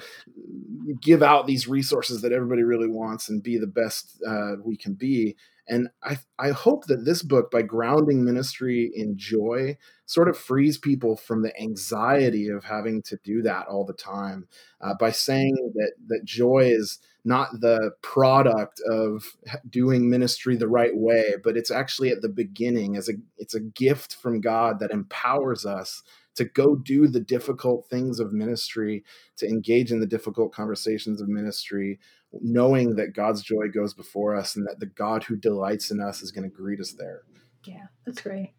give 1.02 1.22
out 1.24 1.48
these 1.48 1.68
resources 1.68 2.22
that 2.22 2.32
everybody 2.32 2.64
really 2.64 2.88
wants 2.88 3.30
and 3.30 3.44
be 3.44 3.58
the 3.58 3.68
best 3.68 4.22
uh, 4.28 4.56
we 4.64 4.76
can 4.76 4.94
be. 4.94 5.36
And 5.68 5.90
I, 6.04 6.18
I 6.38 6.50
hope 6.50 6.86
that 6.88 7.06
this 7.06 7.24
book, 7.24 7.50
by 7.50 7.62
grounding 7.62 8.26
ministry 8.26 8.92
in 8.94 9.18
joy, 9.18 9.78
sort 10.06 10.28
of 10.28 10.38
frees 10.38 10.78
people 10.78 11.16
from 11.16 11.42
the 11.42 11.58
anxiety 11.62 12.50
of 12.50 12.66
having 12.66 13.02
to 13.04 13.18
do 13.24 13.42
that 13.44 13.68
all 13.68 13.86
the 13.86 13.94
time. 13.94 14.48
Uh, 14.82 14.94
by 15.00 15.12
saying 15.12 15.72
that 15.76 15.94
that 16.08 16.26
joy 16.26 16.66
is 16.66 17.00
not 17.26 17.62
the 17.62 17.92
product 18.02 18.82
of 18.90 19.38
doing 19.70 20.10
ministry 20.10 20.58
the 20.58 20.68
right 20.68 20.96
way, 20.96 21.36
but 21.42 21.56
it's 21.56 21.72
actually 21.72 22.10
at 22.10 22.22
the 22.22 22.30
beginning 22.30 22.98
as 22.98 23.08
a 23.08 23.14
it's 23.38 23.56
a 23.56 23.62
gift 23.62 24.16
from 24.16 24.42
God 24.42 24.80
that 24.80 24.92
empowers 24.92 25.66
us 25.66 26.04
to 26.36 26.46
go 26.46 26.76
do 26.76 27.08
the 27.08 27.20
difficult 27.20 27.88
things 27.90 28.20
of 28.20 28.34
ministry, 28.34 29.04
to 29.38 29.48
engage 29.48 29.92
in 29.92 30.00
the 30.00 30.08
difficult 30.08 30.52
conversations 30.52 31.22
of 31.22 31.30
ministry, 31.30 32.00
knowing 32.42 32.96
that 32.96 33.16
God's 33.16 33.42
joy 33.42 33.68
goes 33.74 33.94
before 33.94 34.36
us 34.36 34.56
and 34.56 34.66
that 34.68 34.80
the 34.80 34.88
God 34.88 35.24
who 35.24 35.36
delights 35.36 35.92
in 35.92 36.02
us 36.02 36.22
is 36.22 36.32
going 36.32 36.50
to 36.50 36.56
greet 36.56 36.80
us 36.80 36.94
there. 36.98 37.22
Yeah, 37.66 37.88
that's 38.06 38.22
great. 38.22 38.54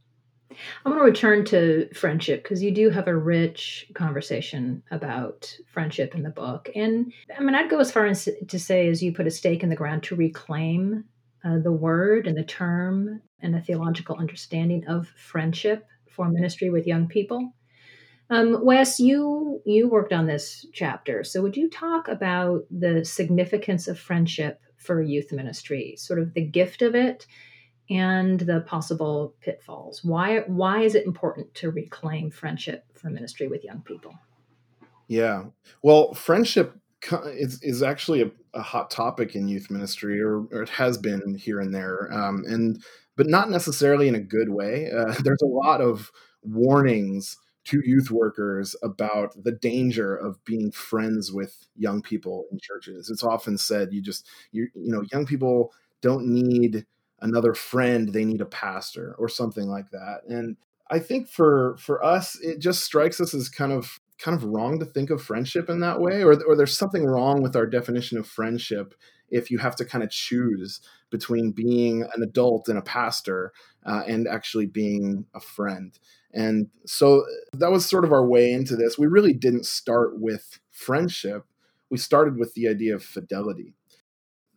I 0.84 0.88
want 0.88 1.00
to 1.00 1.04
return 1.04 1.44
to 1.46 1.88
friendship 1.94 2.42
because 2.42 2.62
you 2.62 2.70
do 2.70 2.90
have 2.90 3.08
a 3.08 3.16
rich 3.16 3.86
conversation 3.94 4.82
about 4.90 5.56
friendship 5.72 6.14
in 6.14 6.22
the 6.22 6.30
book. 6.30 6.68
And 6.74 7.12
I 7.36 7.42
mean, 7.42 7.54
I'd 7.54 7.70
go 7.70 7.80
as 7.80 7.90
far 7.90 8.06
as 8.06 8.28
to 8.46 8.58
say, 8.58 8.88
as 8.88 9.02
you 9.02 9.12
put 9.12 9.26
a 9.26 9.30
stake 9.30 9.62
in 9.62 9.68
the 9.68 9.76
ground, 9.76 10.04
to 10.04 10.16
reclaim 10.16 11.04
uh, 11.44 11.58
the 11.58 11.72
word 11.72 12.26
and 12.26 12.36
the 12.36 12.44
term 12.44 13.20
and 13.40 13.54
the 13.54 13.60
theological 13.60 14.16
understanding 14.16 14.86
of 14.86 15.08
friendship 15.08 15.86
for 16.10 16.28
ministry 16.28 16.70
with 16.70 16.86
young 16.86 17.08
people. 17.08 17.52
Um, 18.30 18.64
Wes, 18.64 18.98
you 18.98 19.60
you 19.66 19.88
worked 19.88 20.12
on 20.12 20.26
this 20.26 20.66
chapter, 20.72 21.24
so 21.24 21.42
would 21.42 21.56
you 21.56 21.68
talk 21.68 22.08
about 22.08 22.64
the 22.70 23.04
significance 23.04 23.86
of 23.86 23.98
friendship 23.98 24.60
for 24.76 25.02
youth 25.02 25.32
ministry, 25.32 25.94
sort 25.96 26.18
of 26.18 26.34
the 26.34 26.44
gift 26.44 26.82
of 26.82 26.94
it, 26.94 27.26
and 27.90 28.40
the 28.40 28.60
possible 28.60 29.34
pitfalls? 29.40 30.02
Why 30.02 30.40
why 30.46 30.82
is 30.82 30.94
it 30.94 31.06
important 31.06 31.54
to 31.56 31.70
reclaim 31.70 32.30
friendship 32.30 32.84
for 32.94 33.10
ministry 33.10 33.46
with 33.46 33.64
young 33.64 33.82
people? 33.82 34.14
Yeah, 35.06 35.44
well, 35.82 36.14
friendship 36.14 36.78
is 37.26 37.62
is 37.62 37.82
actually 37.82 38.22
a, 38.22 38.30
a 38.54 38.62
hot 38.62 38.90
topic 38.90 39.34
in 39.34 39.48
youth 39.48 39.70
ministry, 39.70 40.20
or, 40.20 40.44
or, 40.50 40.62
it 40.62 40.70
has 40.70 40.96
been 40.96 41.34
here 41.34 41.60
and 41.60 41.74
there, 41.74 42.10
um, 42.10 42.42
and 42.46 42.82
but 43.16 43.26
not 43.26 43.50
necessarily 43.50 44.08
in 44.08 44.14
a 44.14 44.20
good 44.20 44.48
way. 44.48 44.90
Uh, 44.90 45.14
there's 45.22 45.42
a 45.42 45.46
lot 45.46 45.82
of 45.82 46.10
warnings 46.42 47.36
to 47.64 47.80
youth 47.84 48.10
workers 48.10 48.76
about 48.82 49.32
the 49.42 49.52
danger 49.52 50.14
of 50.14 50.44
being 50.44 50.70
friends 50.70 51.32
with 51.32 51.66
young 51.76 52.02
people 52.02 52.44
in 52.52 52.58
churches. 52.60 53.10
It's 53.10 53.22
often 53.22 53.56
said 53.58 53.92
you 53.92 54.02
just 54.02 54.26
you 54.52 54.68
you 54.74 54.92
know 54.92 55.02
young 55.12 55.26
people 55.26 55.72
don't 56.00 56.26
need 56.26 56.84
another 57.24 57.54
friend 57.54 58.12
they 58.12 58.24
need 58.24 58.42
a 58.42 58.46
pastor 58.46 59.16
or 59.18 59.28
something 59.28 59.66
like 59.66 59.90
that 59.90 60.20
and 60.28 60.56
i 60.90 60.98
think 60.98 61.26
for 61.26 61.76
for 61.78 62.04
us 62.04 62.38
it 62.42 62.58
just 62.58 62.84
strikes 62.84 63.20
us 63.20 63.32
as 63.34 63.48
kind 63.48 63.72
of 63.72 63.98
kind 64.18 64.36
of 64.36 64.44
wrong 64.44 64.78
to 64.78 64.84
think 64.84 65.10
of 65.10 65.22
friendship 65.22 65.68
in 65.68 65.80
that 65.80 66.00
way 66.00 66.22
or, 66.22 66.34
or 66.44 66.54
there's 66.54 66.76
something 66.76 67.04
wrong 67.04 67.42
with 67.42 67.56
our 67.56 67.66
definition 67.66 68.18
of 68.18 68.26
friendship 68.26 68.94
if 69.30 69.50
you 69.50 69.58
have 69.58 69.76
to 69.76 69.84
kind 69.84 70.04
of 70.04 70.10
choose 70.10 70.80
between 71.10 71.52
being 71.52 72.02
an 72.02 72.22
adult 72.22 72.68
and 72.68 72.78
a 72.78 72.82
pastor 72.82 73.52
uh, 73.86 74.02
and 74.06 74.26
actually 74.26 74.66
being 74.66 75.26
a 75.34 75.40
friend. 75.40 75.98
And 76.32 76.68
so 76.86 77.24
that 77.52 77.70
was 77.70 77.86
sort 77.86 78.04
of 78.04 78.12
our 78.12 78.26
way 78.26 78.52
into 78.52 78.76
this. 78.76 78.98
We 78.98 79.06
really 79.06 79.32
didn't 79.32 79.66
start 79.66 80.18
with 80.18 80.58
friendship. 80.70 81.44
We 81.90 81.98
started 81.98 82.36
with 82.36 82.54
the 82.54 82.68
idea 82.68 82.96
of 82.96 83.04
fidelity. 83.04 83.74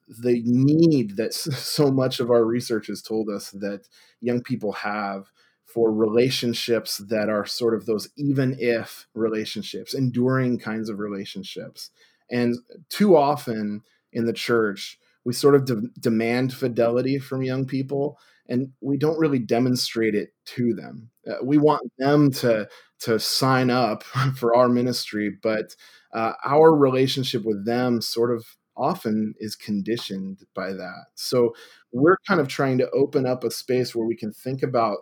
The 0.07 0.41
need 0.45 1.17
that 1.17 1.33
so 1.33 1.91
much 1.91 2.19
of 2.19 2.31
our 2.31 2.43
research 2.43 2.87
has 2.87 3.01
told 3.01 3.29
us 3.29 3.51
that 3.51 3.87
young 4.21 4.41
people 4.41 4.71
have 4.73 5.27
for 5.65 5.91
relationships 5.91 6.97
that 6.97 7.29
are 7.29 7.45
sort 7.45 7.75
of 7.75 7.85
those 7.85 8.09
even 8.15 8.55
if 8.57 9.05
relationships, 9.13 9.93
enduring 9.93 10.57
kinds 10.57 10.89
of 10.89 10.97
relationships. 10.97 11.91
And 12.31 12.57
too 12.89 13.15
often 13.15 13.83
in 14.13 14.25
the 14.25 14.33
church, 14.33 14.97
we 15.25 15.33
sort 15.33 15.55
of 15.55 15.65
de- 15.65 15.89
demand 15.99 16.53
fidelity 16.53 17.19
from 17.19 17.43
young 17.43 17.65
people 17.65 18.17
and 18.49 18.71
we 18.81 18.97
don't 18.97 19.19
really 19.19 19.39
demonstrate 19.39 20.15
it 20.15 20.29
to 20.45 20.73
them. 20.73 21.09
Uh, 21.29 21.43
we 21.43 21.57
want 21.57 21.81
them 21.97 22.31
to 22.31 22.67
to 22.99 23.19
sign 23.19 23.69
up 23.69 24.03
for 24.35 24.55
our 24.55 24.69
ministry, 24.69 25.37
but 25.41 25.75
uh, 26.13 26.33
our 26.45 26.75
relationship 26.75 27.43
with 27.45 27.65
them 27.65 28.01
sort 28.01 28.35
of 28.35 28.45
often 28.75 29.33
is 29.39 29.55
conditioned 29.55 30.43
by 30.55 30.71
that. 30.71 31.05
So 31.15 31.55
we're 31.91 32.17
kind 32.27 32.39
of 32.39 32.47
trying 32.47 32.77
to 32.77 32.89
open 32.91 33.25
up 33.25 33.43
a 33.43 33.51
space 33.51 33.95
where 33.95 34.05
we 34.05 34.15
can 34.15 34.31
think 34.31 34.63
about 34.63 34.99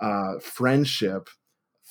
uh, 0.00 0.38
friendship 0.40 1.28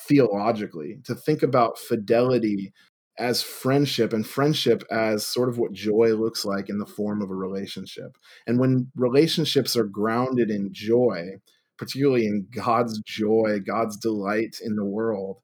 theologically, 0.07 0.99
to 1.03 1.15
think 1.15 1.43
about 1.43 1.77
fidelity 1.77 2.71
as 3.19 3.41
friendship 3.41 4.13
and 4.13 4.27
friendship 4.27 4.83
as 4.91 5.25
sort 5.25 5.49
of 5.49 5.57
what 5.57 5.73
joy 5.73 6.13
looks 6.13 6.45
like 6.45 6.69
in 6.69 6.77
the 6.77 6.85
form 6.85 7.21
of 7.21 7.29
a 7.29 7.35
relationship. 7.35 8.17
And 8.45 8.59
when 8.59 8.91
relationships 8.95 9.75
are 9.75 9.83
grounded 9.83 10.51
in 10.51 10.69
joy, 10.71 11.37
particularly 11.77 12.25
in 12.25 12.47
God's 12.53 12.99
joy, 13.01 13.59
God's 13.65 13.97
delight 13.97 14.57
in 14.63 14.75
the 14.75 14.85
world, 14.85 15.37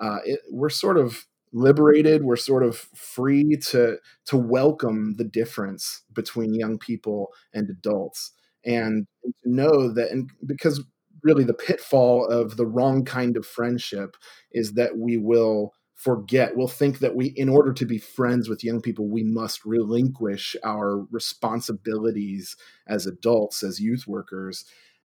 uh, 0.00 0.18
it, 0.24 0.40
we're 0.50 0.70
sort 0.70 0.96
of 0.96 1.26
liberated 1.52 2.22
we're 2.22 2.36
sort 2.36 2.62
of 2.62 2.76
free 2.94 3.56
to 3.56 3.96
to 4.24 4.36
welcome 4.36 5.16
the 5.16 5.24
difference 5.24 6.04
between 6.12 6.54
young 6.54 6.78
people 6.78 7.28
and 7.52 7.68
adults 7.68 8.32
and 8.64 9.06
know 9.44 9.92
that 9.92 10.10
and 10.10 10.30
because 10.46 10.84
really 11.22 11.44
the 11.44 11.52
pitfall 11.52 12.26
of 12.26 12.56
the 12.56 12.66
wrong 12.66 13.04
kind 13.04 13.36
of 13.36 13.44
friendship 13.44 14.16
is 14.52 14.74
that 14.74 14.96
we 14.96 15.16
will 15.16 15.72
forget. 16.00 16.56
We'll 16.56 16.68
think 16.68 17.00
that 17.00 17.14
we 17.14 17.26
in 17.36 17.48
order 17.48 17.72
to 17.74 17.84
be 17.84 17.98
friends 17.98 18.48
with 18.48 18.64
young 18.64 18.80
people 18.80 19.08
we 19.08 19.22
must 19.22 19.64
relinquish 19.66 20.56
our 20.64 21.06
responsibilities 21.10 22.56
as 22.86 23.06
adults 23.06 23.62
as 23.62 23.80
youth 23.80 24.06
workers. 24.06 24.64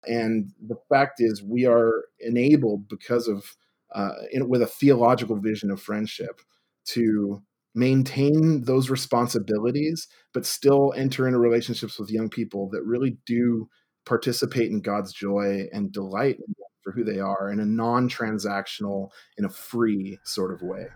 And 0.04 0.52
the 0.60 0.78
fact 0.88 1.20
is 1.20 1.42
we 1.42 1.64
are 1.64 2.06
enabled 2.18 2.88
because 2.88 3.28
of 3.28 3.56
uh, 3.94 4.14
in, 4.32 4.48
with 4.48 4.62
a 4.62 4.66
theological 4.66 5.36
vision 5.36 5.70
of 5.70 5.80
friendship 5.80 6.40
to 6.86 7.42
maintain 7.74 8.64
those 8.64 8.90
responsibilities, 8.90 10.08
but 10.34 10.46
still 10.46 10.92
enter 10.96 11.26
into 11.26 11.38
relationships 11.38 11.98
with 11.98 12.10
young 12.10 12.28
people 12.28 12.68
that 12.70 12.82
really 12.84 13.16
do 13.26 13.68
participate 14.06 14.70
in 14.70 14.80
God's 14.80 15.12
joy 15.12 15.68
and 15.72 15.92
delight 15.92 16.38
for 16.82 16.92
who 16.92 17.04
they 17.04 17.18
are 17.18 17.50
in 17.50 17.60
a 17.60 17.66
non 17.66 18.08
transactional, 18.08 19.10
in 19.36 19.44
a 19.44 19.50
free 19.50 20.18
sort 20.24 20.52
of 20.52 20.62
way. 20.62 20.86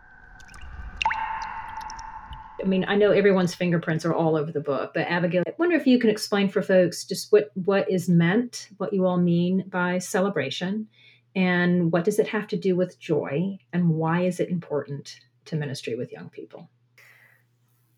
I 2.62 2.66
mean, 2.66 2.84
I 2.88 2.96
know 2.96 3.10
everyone's 3.10 3.54
fingerprints 3.54 4.06
are 4.06 4.14
all 4.14 4.36
over 4.36 4.50
the 4.50 4.60
book, 4.60 4.92
but 4.94 5.06
Abigail, 5.06 5.42
I 5.46 5.52
wonder 5.58 5.76
if 5.76 5.86
you 5.86 5.98
can 5.98 6.08
explain 6.08 6.48
for 6.48 6.62
folks 6.62 7.04
just 7.04 7.30
what 7.30 7.50
what 7.54 7.90
is 7.90 8.08
meant, 8.08 8.68
what 8.78 8.92
you 8.92 9.06
all 9.06 9.18
mean 9.18 9.64
by 9.68 9.98
celebration, 9.98 10.88
and 11.36 11.92
what 11.92 12.04
does 12.04 12.18
it 12.18 12.28
have 12.28 12.46
to 12.48 12.56
do 12.56 12.74
with 12.74 12.98
joy? 12.98 13.58
And 13.72 13.90
why 13.90 14.22
is 14.22 14.40
it 14.40 14.48
important 14.48 15.20
to 15.46 15.56
ministry 15.56 15.94
with 15.94 16.10
young 16.10 16.30
people? 16.30 16.70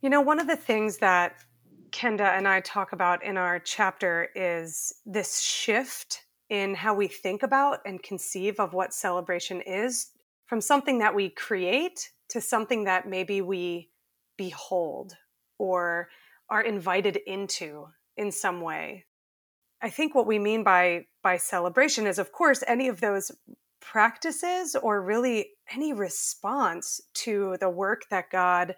You 0.00 0.10
know, 0.10 0.20
one 0.20 0.40
of 0.40 0.46
the 0.46 0.56
things 0.56 0.98
that 0.98 1.36
Kenda 1.90 2.36
and 2.36 2.48
I 2.48 2.60
talk 2.60 2.92
about 2.92 3.22
in 3.22 3.36
our 3.36 3.58
chapter 3.58 4.30
is 4.34 4.92
this 5.06 5.40
shift 5.40 6.25
in 6.48 6.74
how 6.74 6.94
we 6.94 7.08
think 7.08 7.42
about 7.42 7.80
and 7.84 8.02
conceive 8.02 8.60
of 8.60 8.72
what 8.72 8.94
celebration 8.94 9.60
is 9.60 10.10
from 10.46 10.60
something 10.60 10.98
that 10.98 11.14
we 11.14 11.28
create 11.28 12.10
to 12.28 12.40
something 12.40 12.84
that 12.84 13.08
maybe 13.08 13.40
we 13.40 13.90
behold 14.36 15.14
or 15.58 16.08
are 16.48 16.62
invited 16.62 17.18
into 17.26 17.86
in 18.16 18.30
some 18.30 18.60
way. 18.60 19.04
I 19.82 19.90
think 19.90 20.14
what 20.14 20.26
we 20.26 20.38
mean 20.38 20.62
by 20.64 21.06
by 21.22 21.36
celebration 21.36 22.06
is 22.06 22.18
of 22.18 22.32
course 22.32 22.62
any 22.66 22.88
of 22.88 23.00
those 23.00 23.32
practices 23.80 24.74
or 24.74 25.02
really 25.02 25.50
any 25.72 25.92
response 25.92 27.00
to 27.14 27.56
the 27.60 27.68
work 27.68 28.02
that 28.10 28.30
God 28.30 28.74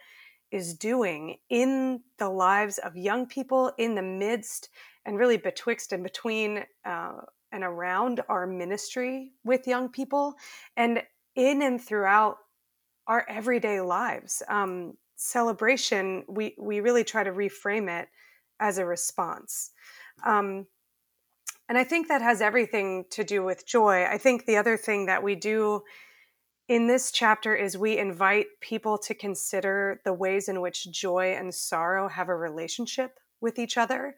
is 0.51 0.75
doing 0.75 1.37
in 1.51 2.01
the 2.19 2.29
lives 2.29 2.79
of 2.79 2.97
young 2.97 3.27
people 3.27 3.73
in 3.79 3.95
the 3.95 4.03
midst 4.03 4.71
and 5.05 5.19
really 5.19 5.37
betwixt 5.37 5.93
and 5.93 6.03
between 6.03 6.65
uh, 6.85 7.13
and 7.53 7.65
around 7.65 8.21
our 8.29 8.47
ministry 8.47 9.33
with 9.45 9.67
young 9.67 9.89
people 9.89 10.35
and 10.77 11.03
in 11.35 11.63
and 11.63 11.81
throughout 11.81 12.37
our 13.07 13.25
everyday 13.29 13.81
lives 13.81 14.43
um, 14.49 14.95
celebration 15.17 16.25
we 16.29 16.55
we 16.59 16.81
really 16.81 17.05
try 17.05 17.25
to 17.25 17.33
reframe 17.33 17.89
it 17.89 18.09
as 18.61 18.79
a 18.79 18.85
response 18.85 19.71
um, 20.25 20.67
and 21.69 21.77
I 21.77 21.85
think 21.85 22.09
that 22.09 22.23
has 22.23 22.41
everything 22.41 23.05
to 23.11 23.23
do 23.23 23.45
with 23.45 23.67
joy. 23.67 24.05
I 24.05 24.17
think 24.17 24.47
the 24.47 24.57
other 24.57 24.77
thing 24.77 25.07
that 25.07 25.23
we 25.23 25.35
do 25.35 25.83
in 26.67 26.87
this 26.87 27.11
chapter 27.11 27.55
is 27.55 27.77
we 27.77 27.99
invite 27.99 28.47
people 28.61 28.99
to 28.99 29.15
consider 29.15 30.01
the 30.05 30.13
ways 30.13 30.49
in 30.49 30.61
which 30.61 30.91
joy 30.91 31.35
and 31.39 31.55
sorrow 31.55 32.09
have 32.09 32.29
a 32.29 32.37
relationship 32.37 33.19
with 33.41 33.59
each 33.59 33.77
other, 33.77 34.17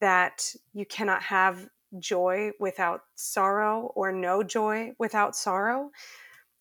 that 0.00 0.54
you 0.72 0.84
cannot 0.86 1.22
have 1.22 1.68
joy 1.98 2.50
without 2.58 3.00
sorrow 3.14 3.92
or 3.94 4.12
no 4.12 4.42
joy 4.42 4.92
without 4.98 5.36
sorrow. 5.36 5.90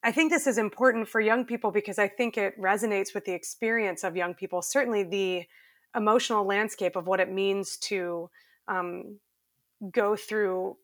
I 0.04 0.12
think 0.12 0.32
this 0.32 0.48
is 0.48 0.58
important 0.58 1.08
for 1.08 1.22
young 1.22 1.46
people 1.46 1.72
because 1.72 2.00
I 2.00 2.08
think 2.08 2.38
it 2.38 2.60
resonates 2.60 3.14
with 3.14 3.26
the 3.26 3.34
experience 3.34 4.04
of 4.04 4.16
young 4.16 4.34
people, 4.34 4.62
certainly 4.62 5.04
the 5.04 5.44
emotional 5.96 6.46
landscape 6.46 6.96
of 6.96 7.06
what 7.06 7.20
it 7.20 7.32
means 7.32 7.78
to 7.78 8.30
um, 8.68 9.20
go 9.92 10.16
through 10.16 10.78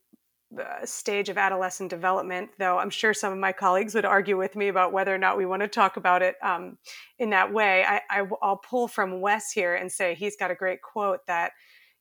the 0.52 0.86
stage 0.86 1.30
of 1.30 1.38
adolescent 1.38 1.90
development, 1.90 2.50
though 2.58 2.78
I'm 2.78 2.90
sure 2.90 3.14
some 3.14 3.34
of 3.34 3.40
my 3.40 3.52
colleagues 3.52 3.94
would 3.96 4.06
argue 4.06 4.38
with 4.38 4.56
me 4.56 4.70
about 4.70 4.94
whether 4.94 5.14
or 5.14 5.18
not 5.18 5.38
we 5.38 5.46
want 5.46 5.62
to 5.62 5.68
talk 5.68 5.98
about 5.98 6.22
it 6.22 6.36
um, 6.42 6.78
in 7.20 7.32
that 7.32 7.52
way. 7.52 7.84
I, 7.84 8.02
I, 8.10 8.22
will 8.22 8.62
pull 8.64 8.88
from 8.88 9.20
Wes 9.20 9.52
here 9.52 9.76
and 9.76 9.92
say 9.92 10.16
he's 10.16 10.38
got 10.38 10.52
a 10.52 10.56
great 10.56 10.82
quote 10.82 11.26
that 11.28 11.52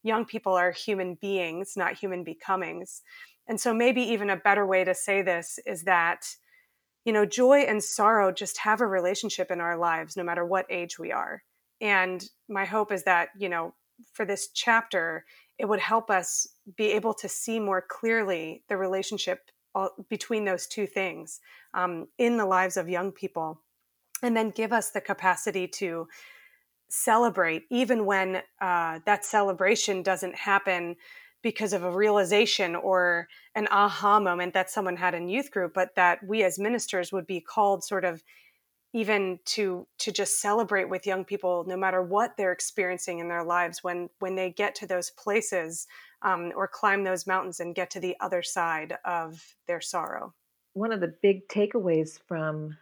young 0.07 0.25
people 0.25 0.55
are 0.55 0.71
human 0.71 1.15
beings, 1.15 1.75
not 1.77 1.95
human 1.95 2.25
becomings. 2.25 3.03
And 3.49 3.61
so 3.61 3.75
maybe 3.75 4.03
even 4.03 4.31
a 4.31 4.37
better 4.37 4.67
way 4.67 4.85
to 4.85 4.95
say 4.95 5.23
this 5.23 5.59
is 5.67 5.83
that, 5.83 6.27
you 7.05 7.13
know, 7.13 7.27
joy 7.27 7.61
and 7.61 7.83
sorrow 7.83 8.33
just 8.33 8.59
have 8.59 8.81
a 8.81 8.87
relationship 8.87 9.51
in 9.51 9.61
our 9.61 9.77
lives, 9.77 10.17
no 10.17 10.25
matter 10.25 10.45
what 10.45 10.67
age 10.71 10.99
we 10.99 11.13
are. 11.13 11.43
And 11.81 12.25
my 12.49 12.65
hope 12.65 12.93
is 12.93 13.05
that, 13.05 13.29
you 13.39 13.49
know, 13.49 13.75
for 14.13 14.25
this 14.25 14.49
chapter, 14.49 15.25
it 15.59 15.67
would 15.67 15.81
help 15.81 16.11
us 16.11 16.47
be 16.77 16.93
able 16.93 17.15
to 17.15 17.29
see 17.29 17.59
more 17.61 17.83
clearly 17.83 18.63
the 18.69 18.77
relationship 18.77 19.51
between 20.09 20.45
those 20.45 20.67
two 20.67 20.87
things 20.87 21.41
um, 21.75 22.09
in 22.19 22.37
the 22.37 22.47
lives 22.47 22.77
of 22.77 22.89
young 22.89 23.13
people 23.13 23.61
and 24.23 24.37
then 24.37 24.51
give 24.51 24.73
us 24.73 24.91
the 24.91 25.01
capacity 25.01 25.69
to 25.69 26.09
celebrate 26.88 27.64
even 27.71 28.07
when 28.07 28.43
uh, 28.61 29.00
that 29.07 29.25
celebration 29.25 30.02
doesn't 30.02 30.35
happen 30.35 30.97
because 31.43 31.73
of 31.73 31.85
a 31.85 31.90
realization 31.90 32.75
or 32.75 33.28
an 33.55 33.69
aha 33.71 34.19
moment 34.19 34.55
that 34.55 34.71
someone 34.71 34.97
had 34.97 35.14
in 35.14 35.28
youth 35.28 35.50
group 35.50 35.73
but 35.75 35.95
that 35.97 36.25
we 36.26 36.43
as 36.43 36.59
ministers 36.59 37.12
would 37.12 37.26
be 37.26 37.40
called 37.40 37.85
sort 37.85 38.05
of 38.05 38.23
even 38.93 39.38
to 39.45 39.87
to 39.99 40.11
just 40.11 40.40
celebrate 40.40 40.88
with 40.88 41.07
young 41.07 41.25
people 41.25 41.64
no 41.66 41.76
matter 41.76 42.02
what 42.02 42.37
they're 42.37 42.52
experiencing 42.52 43.19
in 43.19 43.28
their 43.28 43.45
lives 43.45 43.85
when 43.85 44.09
when 44.21 44.35
they 44.37 44.50
get 44.50 44.75
to 44.75 44.87
those 44.87 45.11
places 45.11 45.87
um, 46.23 46.52
or 46.57 46.66
climb 46.66 47.05
those 47.05 47.26
mountains 47.26 47.61
and 47.61 47.75
get 47.75 47.90
to 47.90 48.00
the 48.00 48.16
other 48.21 48.43
side 48.43 48.97
of 49.05 49.55
their 49.66 49.81
sorrow. 49.81 50.33
One 50.73 50.93
of 50.93 51.00
the 51.00 51.14
big 51.23 51.47
takeaways 51.49 52.19
from 52.26 52.76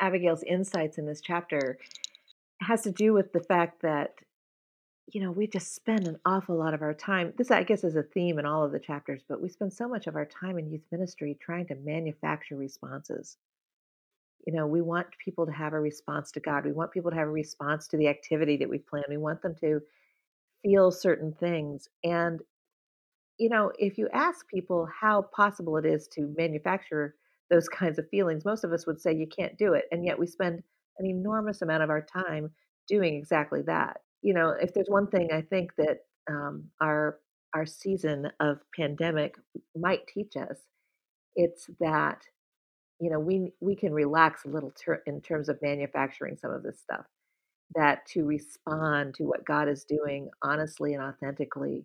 abigail's 0.00 0.42
insights 0.42 0.98
in 0.98 1.06
this 1.06 1.20
chapter 1.20 1.78
has 2.62 2.82
to 2.82 2.92
do 2.92 3.12
with 3.12 3.32
the 3.32 3.40
fact 3.40 3.82
that 3.82 4.14
you 5.12 5.20
know 5.20 5.30
we 5.30 5.46
just 5.46 5.74
spend 5.74 6.06
an 6.06 6.18
awful 6.24 6.56
lot 6.56 6.74
of 6.74 6.82
our 6.82 6.94
time 6.94 7.32
this 7.36 7.50
i 7.50 7.62
guess 7.62 7.84
is 7.84 7.96
a 7.96 8.02
theme 8.02 8.38
in 8.38 8.46
all 8.46 8.64
of 8.64 8.72
the 8.72 8.78
chapters 8.78 9.22
but 9.28 9.42
we 9.42 9.48
spend 9.48 9.72
so 9.72 9.88
much 9.88 10.06
of 10.06 10.16
our 10.16 10.26
time 10.26 10.58
in 10.58 10.70
youth 10.70 10.84
ministry 10.90 11.36
trying 11.40 11.66
to 11.66 11.74
manufacture 11.76 12.56
responses. 12.56 13.36
You 14.46 14.52
know 14.52 14.66
we 14.66 14.80
want 14.80 15.06
people 15.24 15.46
to 15.46 15.52
have 15.52 15.72
a 15.72 15.80
response 15.80 16.32
to 16.32 16.40
god. 16.40 16.64
We 16.64 16.72
want 16.72 16.92
people 16.92 17.10
to 17.10 17.16
have 17.16 17.28
a 17.28 17.32
response 17.32 17.86
to 17.88 17.96
the 17.96 18.08
activity 18.08 18.56
that 18.58 18.68
we 18.68 18.78
plan 18.78 19.04
we 19.08 19.16
want 19.16 19.42
them 19.42 19.54
to 19.60 19.80
feel 20.62 20.90
certain 20.90 21.32
things. 21.32 21.88
And 22.04 22.40
you 23.38 23.48
know 23.48 23.72
if 23.78 23.98
you 23.98 24.08
ask 24.12 24.48
people 24.48 24.88
how 25.00 25.22
possible 25.22 25.76
it 25.76 25.86
is 25.86 26.08
to 26.08 26.32
manufacture 26.36 27.16
those 27.50 27.68
kinds 27.68 27.98
of 27.98 28.08
feelings 28.08 28.44
most 28.44 28.64
of 28.64 28.72
us 28.72 28.86
would 28.86 29.00
say 29.00 29.12
you 29.12 29.26
can't 29.26 29.58
do 29.58 29.74
it 29.74 29.84
and 29.92 30.04
yet 30.04 30.18
we 30.18 30.26
spend 30.26 30.62
an 30.98 31.06
enormous 31.06 31.62
amount 31.62 31.82
of 31.82 31.90
our 31.90 32.02
time 32.02 32.50
doing 32.88 33.14
exactly 33.14 33.62
that. 33.62 33.98
You 34.22 34.34
know 34.34 34.50
if 34.50 34.72
there's 34.72 34.88
one 34.88 35.08
thing 35.08 35.30
i 35.32 35.40
think 35.42 35.72
that 35.76 35.98
um, 36.30 36.64
our 36.80 37.18
our 37.54 37.66
season 37.66 38.30
of 38.40 38.58
pandemic 38.76 39.36
might 39.76 40.06
teach 40.06 40.36
us 40.36 40.58
it's 41.36 41.68
that 41.80 42.22
you 43.00 43.10
know 43.10 43.18
we 43.20 43.52
we 43.60 43.76
can 43.76 43.92
relax 43.92 44.44
a 44.44 44.48
little 44.48 44.72
ter- 44.72 45.02
in 45.06 45.20
terms 45.20 45.48
of 45.48 45.60
manufacturing 45.62 46.36
some 46.36 46.50
of 46.50 46.62
this 46.62 46.80
stuff 46.80 47.06
that 47.74 48.06
to 48.06 48.24
respond 48.24 49.14
to 49.14 49.24
what 49.24 49.44
god 49.44 49.68
is 49.68 49.84
doing 49.84 50.30
honestly 50.42 50.94
and 50.94 51.02
authentically 51.02 51.84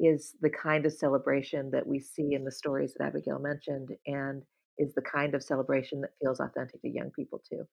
is 0.00 0.34
the 0.42 0.50
kind 0.50 0.86
of 0.86 0.92
celebration 0.92 1.70
that 1.70 1.86
we 1.86 2.00
see 2.00 2.34
in 2.34 2.44
the 2.44 2.52
stories 2.52 2.94
that 2.94 3.06
abigail 3.06 3.38
mentioned 3.38 3.90
and 4.06 4.42
is 4.78 4.94
the 4.94 5.02
kind 5.02 5.34
of 5.34 5.42
celebration 5.42 6.00
that 6.02 6.10
feels 6.22 6.40
authentic 6.40 6.80
to 6.82 6.88
young 6.88 7.10
people 7.12 7.40
too 7.50 7.66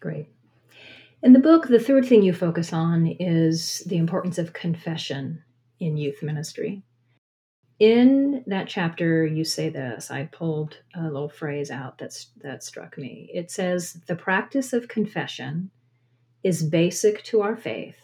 great. 0.00 0.28
In 1.22 1.32
the 1.32 1.38
book 1.38 1.68
the 1.68 1.78
third 1.78 2.06
thing 2.06 2.22
you 2.22 2.32
focus 2.32 2.72
on 2.72 3.06
is 3.06 3.80
the 3.86 3.98
importance 3.98 4.38
of 4.38 4.52
confession 4.52 5.42
in 5.78 5.96
youth 5.96 6.22
ministry. 6.22 6.82
In 7.78 8.44
that 8.46 8.68
chapter 8.68 9.24
you 9.26 9.44
say 9.44 9.68
this. 9.68 10.10
I 10.10 10.24
pulled 10.24 10.78
a 10.94 11.04
little 11.04 11.28
phrase 11.28 11.70
out 11.70 11.98
that's 11.98 12.30
that 12.42 12.62
struck 12.62 12.98
me. 12.98 13.30
It 13.32 13.50
says 13.50 14.00
the 14.06 14.16
practice 14.16 14.72
of 14.72 14.88
confession 14.88 15.70
is 16.42 16.62
basic 16.62 17.22
to 17.24 17.42
our 17.42 17.56
faith 17.56 17.96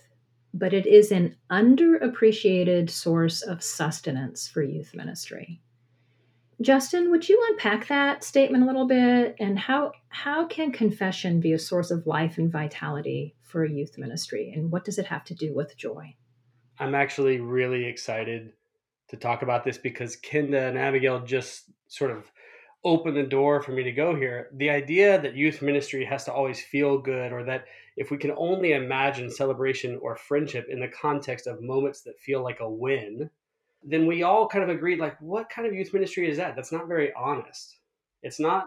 but 0.59 0.73
it 0.73 0.87
is 0.87 1.13
an 1.13 1.37
underappreciated 1.51 2.89
source 2.89 3.43
of 3.43 3.63
sustenance 3.63 4.49
for 4.49 4.63
youth 4.63 4.95
ministry 4.95 5.61
justin 6.61 7.11
would 7.11 7.29
you 7.29 7.43
unpack 7.51 7.89
that 7.89 8.25
statement 8.25 8.65
a 8.65 8.67
little 8.67 8.87
bit? 8.87 9.37
And 9.39 9.59
how 9.59 9.93
how 10.09 10.47
can 10.47 10.73
confession 10.73 11.41
be 11.41 11.53
a 11.53 11.59
source 11.59 11.91
of 11.91 12.07
life 12.07 12.39
and 12.39 12.51
vitality 12.51 13.35
for 13.43 13.65
a 13.65 13.71
youth 13.71 13.99
ministry? 13.99 14.53
And 14.55 14.71
what 14.71 14.85
does 14.85 14.99
it 14.99 15.07
have 15.07 15.25
to 15.25 15.35
do 15.35 15.55
with 15.55 15.77
joy? 15.77 16.15
I'm 16.79 16.95
actually 16.95 17.41
really 17.41 17.85
excited 17.87 18.53
to 19.09 19.17
talk 19.17 19.43
about 19.43 19.65
this 19.65 19.79
because 19.79 20.17
Kenda 20.17 20.69
and 20.69 20.79
Abigail 20.79 21.21
just 21.21 21.71
sort 21.89 22.11
of 22.11 22.31
opened 22.85 23.17
the 23.17 23.23
door 23.23 23.63
for 23.63 23.73
me 23.73 23.83
to 23.83 23.93
go 23.93 24.15
here. 24.15 24.51
The 24.55 24.71
idea 24.71 25.21
that 25.21 25.35
youth 25.35 25.63
ministry 25.63 26.05
has 26.05 26.25
to 26.25 26.33
always 26.33 26.63
feel 26.63 26.99
good, 26.99 27.33
or 27.33 27.43
that 27.45 27.65
if 27.97 28.11
we 28.11 28.19
can 28.19 28.33
only 28.37 28.73
imagine 28.73 29.31
celebration 29.31 29.99
or 30.03 30.17
friendship 30.17 30.67
in 30.69 30.81
the 30.81 30.89
context 30.89 31.47
of 31.47 31.63
moments 31.63 32.03
that 32.03 32.21
feel 32.21 32.43
like 32.43 32.61
a 32.61 32.71
win, 32.71 33.31
then 33.87 34.07
we 34.07 34.23
all 34.23 34.49
kind 34.49 34.65
of 34.65 34.71
agreed 34.71 34.99
like, 34.99 35.21
what 35.21 35.49
kind 35.49 35.67
of 35.67 35.75
youth 35.75 35.93
ministry 35.93 36.29
is 36.29 36.37
that? 36.37 36.57
That's 36.57 36.73
not 36.73 36.89
very 36.89 37.13
honest. 37.15 37.79
It's 38.23 38.41
not, 38.41 38.67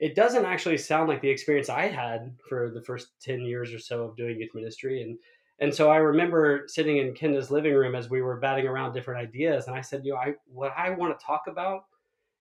it 0.00 0.14
doesn't 0.14 0.44
actually 0.44 0.78
sound 0.78 1.08
like 1.08 1.20
the 1.20 1.28
experience 1.28 1.68
I 1.68 1.88
had 1.88 2.34
for 2.48 2.70
the 2.70 2.82
first 2.82 3.08
10 3.20 3.40
years 3.40 3.72
or 3.72 3.78
so 3.78 4.04
of 4.04 4.16
doing 4.16 4.38
youth 4.38 4.54
ministry. 4.54 5.02
And 5.02 5.18
and 5.60 5.74
so 5.74 5.90
I 5.90 5.96
remember 5.96 6.64
sitting 6.68 6.96
in 6.96 7.12
Kenda's 7.14 7.50
living 7.50 7.74
room 7.74 7.94
as 7.94 8.08
we 8.08 8.22
were 8.22 8.40
batting 8.40 8.66
around 8.66 8.94
different 8.94 9.20
ideas, 9.20 9.66
and 9.66 9.76
I 9.76 9.82
said, 9.82 10.04
"You 10.04 10.14
know, 10.14 10.18
I 10.18 10.34
what 10.46 10.72
I 10.74 10.88
want 10.90 11.18
to 11.18 11.24
talk 11.24 11.42
about 11.48 11.84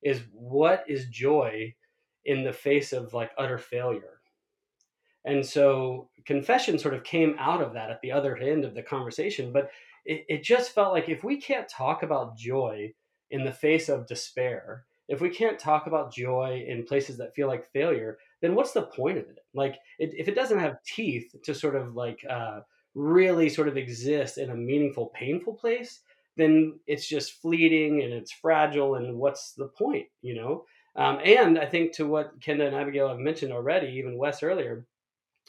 is 0.01 0.21
what 0.31 0.85
is 0.87 1.07
joy 1.07 1.75
in 2.23 2.43
the 2.43 2.53
face 2.53 2.93
of 2.93 3.13
like 3.13 3.31
utter 3.37 3.57
failure." 3.57 4.21
And 5.25 5.45
so 5.45 6.09
confession 6.25 6.79
sort 6.79 6.93
of 6.93 7.03
came 7.03 7.35
out 7.37 7.61
of 7.61 7.73
that 7.73 7.91
at 7.91 7.99
the 8.01 8.11
other 8.11 8.37
end 8.37 8.63
of 8.63 8.73
the 8.73 8.81
conversation, 8.81 9.51
but 9.51 9.69
it, 10.09 10.25
it 10.27 10.43
just 10.43 10.71
felt 10.71 10.91
like 10.91 11.07
if 11.07 11.23
we 11.23 11.37
can't 11.37 11.69
talk 11.69 12.01
about 12.01 12.35
joy 12.35 12.91
in 13.29 13.43
the 13.43 13.51
face 13.51 13.89
of 13.89 14.07
despair, 14.07 14.85
if 15.07 15.21
we 15.21 15.29
can't 15.29 15.59
talk 15.59 15.85
about 15.85 16.11
joy 16.11 16.65
in 16.67 16.83
places 16.83 17.17
that 17.19 17.35
feel 17.35 17.47
like 17.47 17.71
failure, 17.71 18.17
then 18.41 18.55
what's 18.55 18.71
the 18.71 18.81
point 18.81 19.19
of 19.19 19.25
it? 19.25 19.37
Like, 19.53 19.75
it, 19.99 20.11
if 20.17 20.27
it 20.27 20.33
doesn't 20.33 20.57
have 20.57 20.83
teeth 20.83 21.31
to 21.43 21.53
sort 21.53 21.75
of 21.75 21.93
like 21.93 22.25
uh, 22.27 22.61
really 22.95 23.49
sort 23.49 23.67
of 23.67 23.77
exist 23.77 24.39
in 24.39 24.49
a 24.49 24.55
meaningful, 24.55 25.11
painful 25.13 25.53
place, 25.53 25.99
then 26.37 26.79
it's 26.87 27.07
just 27.07 27.39
fleeting 27.39 28.01
and 28.01 28.11
it's 28.11 28.31
fragile. 28.31 28.95
And 28.95 29.15
what's 29.15 29.53
the 29.53 29.67
point, 29.67 30.07
you 30.23 30.33
know? 30.33 30.65
Um, 30.95 31.19
and 31.23 31.59
I 31.59 31.67
think 31.67 31.93
to 31.93 32.07
what 32.07 32.39
Kenda 32.39 32.65
and 32.65 32.75
Abigail 32.75 33.09
have 33.09 33.19
mentioned 33.19 33.53
already, 33.53 33.89
even 33.89 34.17
Wes 34.17 34.41
earlier, 34.41 34.87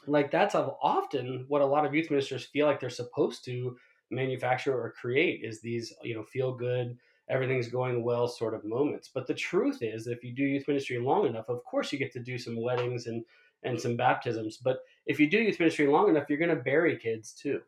like 0.07 0.31
that's 0.31 0.55
often 0.55 1.47
what 1.49 1.63
a 1.63 1.67
lot 1.67 1.87
of 1.87 1.95
youth 1.95 2.11
ministers 2.11 2.45
feel 2.45 2.67
like 2.67 2.79
they're 2.79 2.91
supposed 2.91 3.45
to 3.47 3.77
manufacture 4.11 4.75
or 4.75 4.93
create 4.93 5.45
is 5.45 5.61
these, 5.61 5.93
you 6.03 6.15
know, 6.15 6.23
feel 6.23 6.55
good, 6.55 6.99
everything's 7.29 7.69
going 7.69 8.03
well 8.03 8.27
sort 8.29 8.55
of 8.55 8.65
moments. 8.65 9.11
But 9.13 9.27
the 9.27 9.35
truth 9.35 9.83
is, 9.83 10.07
if 10.07 10.25
you 10.25 10.33
do 10.33 10.43
youth 10.43 10.69
ministry 10.69 10.99
long 10.99 11.27
enough, 11.27 11.49
of 11.49 11.65
course 11.65 11.93
you 11.93 11.99
get 11.99 12.13
to 12.13 12.21
do 12.21 12.39
some 12.39 12.61
weddings 12.61 13.07
and 13.07 13.25
and 13.63 13.79
some 13.79 13.97
baptisms. 13.97 14.57
But 14.57 14.79
if 15.07 15.21
you 15.21 15.29
do 15.29 15.39
youth 15.39 15.59
ministry 15.61 15.87
long 15.87 16.09
enough, 16.09 16.25
you're 16.29 16.39
going 16.39 16.57
to 16.57 16.63
bury 16.63 16.97
kids 16.97 17.33
too. 17.33 17.61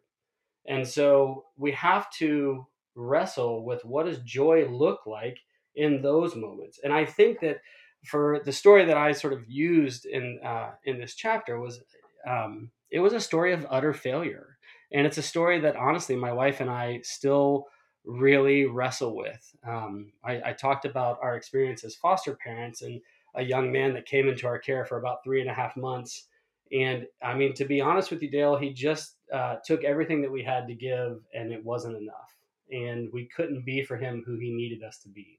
And 0.67 0.87
so 0.87 1.47
we 1.57 1.73
have 1.73 2.11
to 2.13 2.67
wrestle 2.95 3.65
with 3.65 3.85
what 3.85 4.07
does 4.07 4.19
joy 4.21 4.67
look 4.69 5.07
like 5.07 5.39
in 5.75 6.03
those 6.03 6.37
moments. 6.37 6.81
And 6.83 6.93
I 6.93 7.05
think 7.05 7.41
that 7.41 7.59
for 8.05 8.41
the 8.45 8.53
story 8.53 8.85
that 8.85 8.97
I 8.97 9.13
sort 9.13 9.33
of 9.33 9.49
used 9.49 10.07
in 10.07 10.41
uh, 10.45 10.73
in 10.85 10.99
this 10.99 11.15
chapter 11.15 11.61
was 11.61 11.81
um, 12.27 12.71
it 12.91 13.01
was 13.01 13.13
a 13.13 13.21
story 13.21 13.53
of 13.53 13.67
utter 13.71 13.93
failure, 13.93 14.59
and 14.93 15.07
it's 15.07 15.19
a 15.19 15.23
story 15.23 15.61
that 15.61 15.77
honestly 15.77 16.17
my 16.17 16.33
wife 16.33 16.61
and 16.61 16.71
I 16.71 17.01
still 17.03 17.67
really 18.05 18.67
wrestle 18.67 19.17
with. 19.17 19.55
Um, 19.67 20.13
I, 20.25 20.41
I 20.47 20.53
talked 20.53 20.85
about 20.85 21.19
our 21.23 21.37
experience 21.37 21.85
as 21.85 21.95
foster 21.95 22.35
parents 22.37 22.83
and 22.83 23.01
a 23.35 23.43
young 23.43 23.73
man 23.73 23.95
that 23.95 24.07
came 24.07 24.29
into 24.29 24.47
our 24.47 24.59
care 24.59 24.85
for 24.85 24.99
about 24.99 25.25
three 25.25 25.41
and 25.41 25.49
a 25.49 25.55
half 25.55 25.77
months. 25.77 26.27
And 26.73 27.07
I 27.23 27.35
mean, 27.35 27.55
to 27.55 27.65
be 27.65 27.81
honest 27.81 28.11
with 28.11 28.23
you, 28.23 28.31
Dale, 28.31 28.57
he 28.57 28.73
just 28.73 29.17
uh, 29.33 29.57
took 29.65 29.85
everything 29.85 30.21
that 30.23 30.33
we 30.33 30.43
had 30.43 30.67
to 30.67 30.75
give, 30.75 31.21
and 31.35 31.53
it 31.53 31.65
wasn't 31.65 31.97
enough. 31.97 32.35
And 32.71 33.11
we 33.13 33.29
couldn't 33.35 33.65
be 33.65 33.83
for 33.85 33.97
him 33.97 34.23
who 34.27 34.39
he 34.39 34.51
needed 34.51 34.83
us 34.83 34.99
to 34.99 35.09
be. 35.09 35.39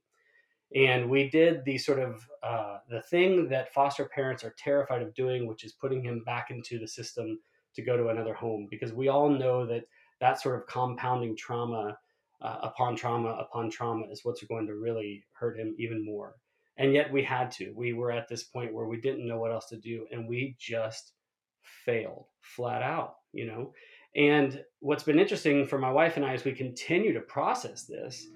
And 0.75 1.09
we 1.09 1.29
did 1.29 1.63
the 1.65 1.77
sort 1.77 1.99
of 1.99 2.27
uh, 2.41 2.77
the 2.89 3.01
thing 3.01 3.47
that 3.49 3.73
foster 3.73 4.05
parents 4.05 4.43
are 4.43 4.55
terrified 4.57 5.01
of 5.01 5.13
doing, 5.13 5.47
which 5.47 5.63
is 5.63 5.73
putting 5.73 6.03
him 6.03 6.23
back 6.23 6.49
into 6.49 6.79
the 6.79 6.87
system 6.87 7.39
to 7.75 7.81
go 7.81 7.97
to 7.97 8.09
another 8.09 8.33
home, 8.33 8.67
because 8.69 8.93
we 8.93 9.07
all 9.07 9.29
know 9.29 9.65
that 9.65 9.83
that 10.19 10.41
sort 10.41 10.59
of 10.59 10.67
compounding 10.67 11.35
trauma 11.35 11.97
uh, 12.41 12.57
upon 12.61 12.95
trauma 12.95 13.29
upon 13.29 13.69
trauma 13.69 14.05
is 14.11 14.21
what's 14.23 14.43
going 14.43 14.67
to 14.67 14.75
really 14.75 15.23
hurt 15.33 15.57
him 15.57 15.75
even 15.77 16.05
more. 16.05 16.35
And 16.77 16.93
yet 16.93 17.11
we 17.11 17.23
had 17.23 17.51
to. 17.51 17.71
We 17.75 17.93
were 17.93 18.11
at 18.11 18.27
this 18.27 18.43
point 18.43 18.73
where 18.73 18.87
we 18.87 18.99
didn't 18.99 19.27
know 19.27 19.37
what 19.37 19.51
else 19.51 19.67
to 19.67 19.77
do 19.77 20.07
and 20.11 20.27
we 20.27 20.55
just 20.59 21.13
failed 21.85 22.25
flat 22.41 22.81
out 22.81 23.15
you 23.33 23.47
know? 23.47 23.73
And 24.15 24.63
what's 24.79 25.03
been 25.03 25.19
interesting 25.19 25.67
for 25.67 25.79
my 25.79 25.91
wife 25.91 26.17
and 26.17 26.25
i 26.25 26.33
as 26.33 26.45
we 26.45 26.53
continue 26.53 27.13
to 27.13 27.21
process 27.21 27.85
this 27.85 28.27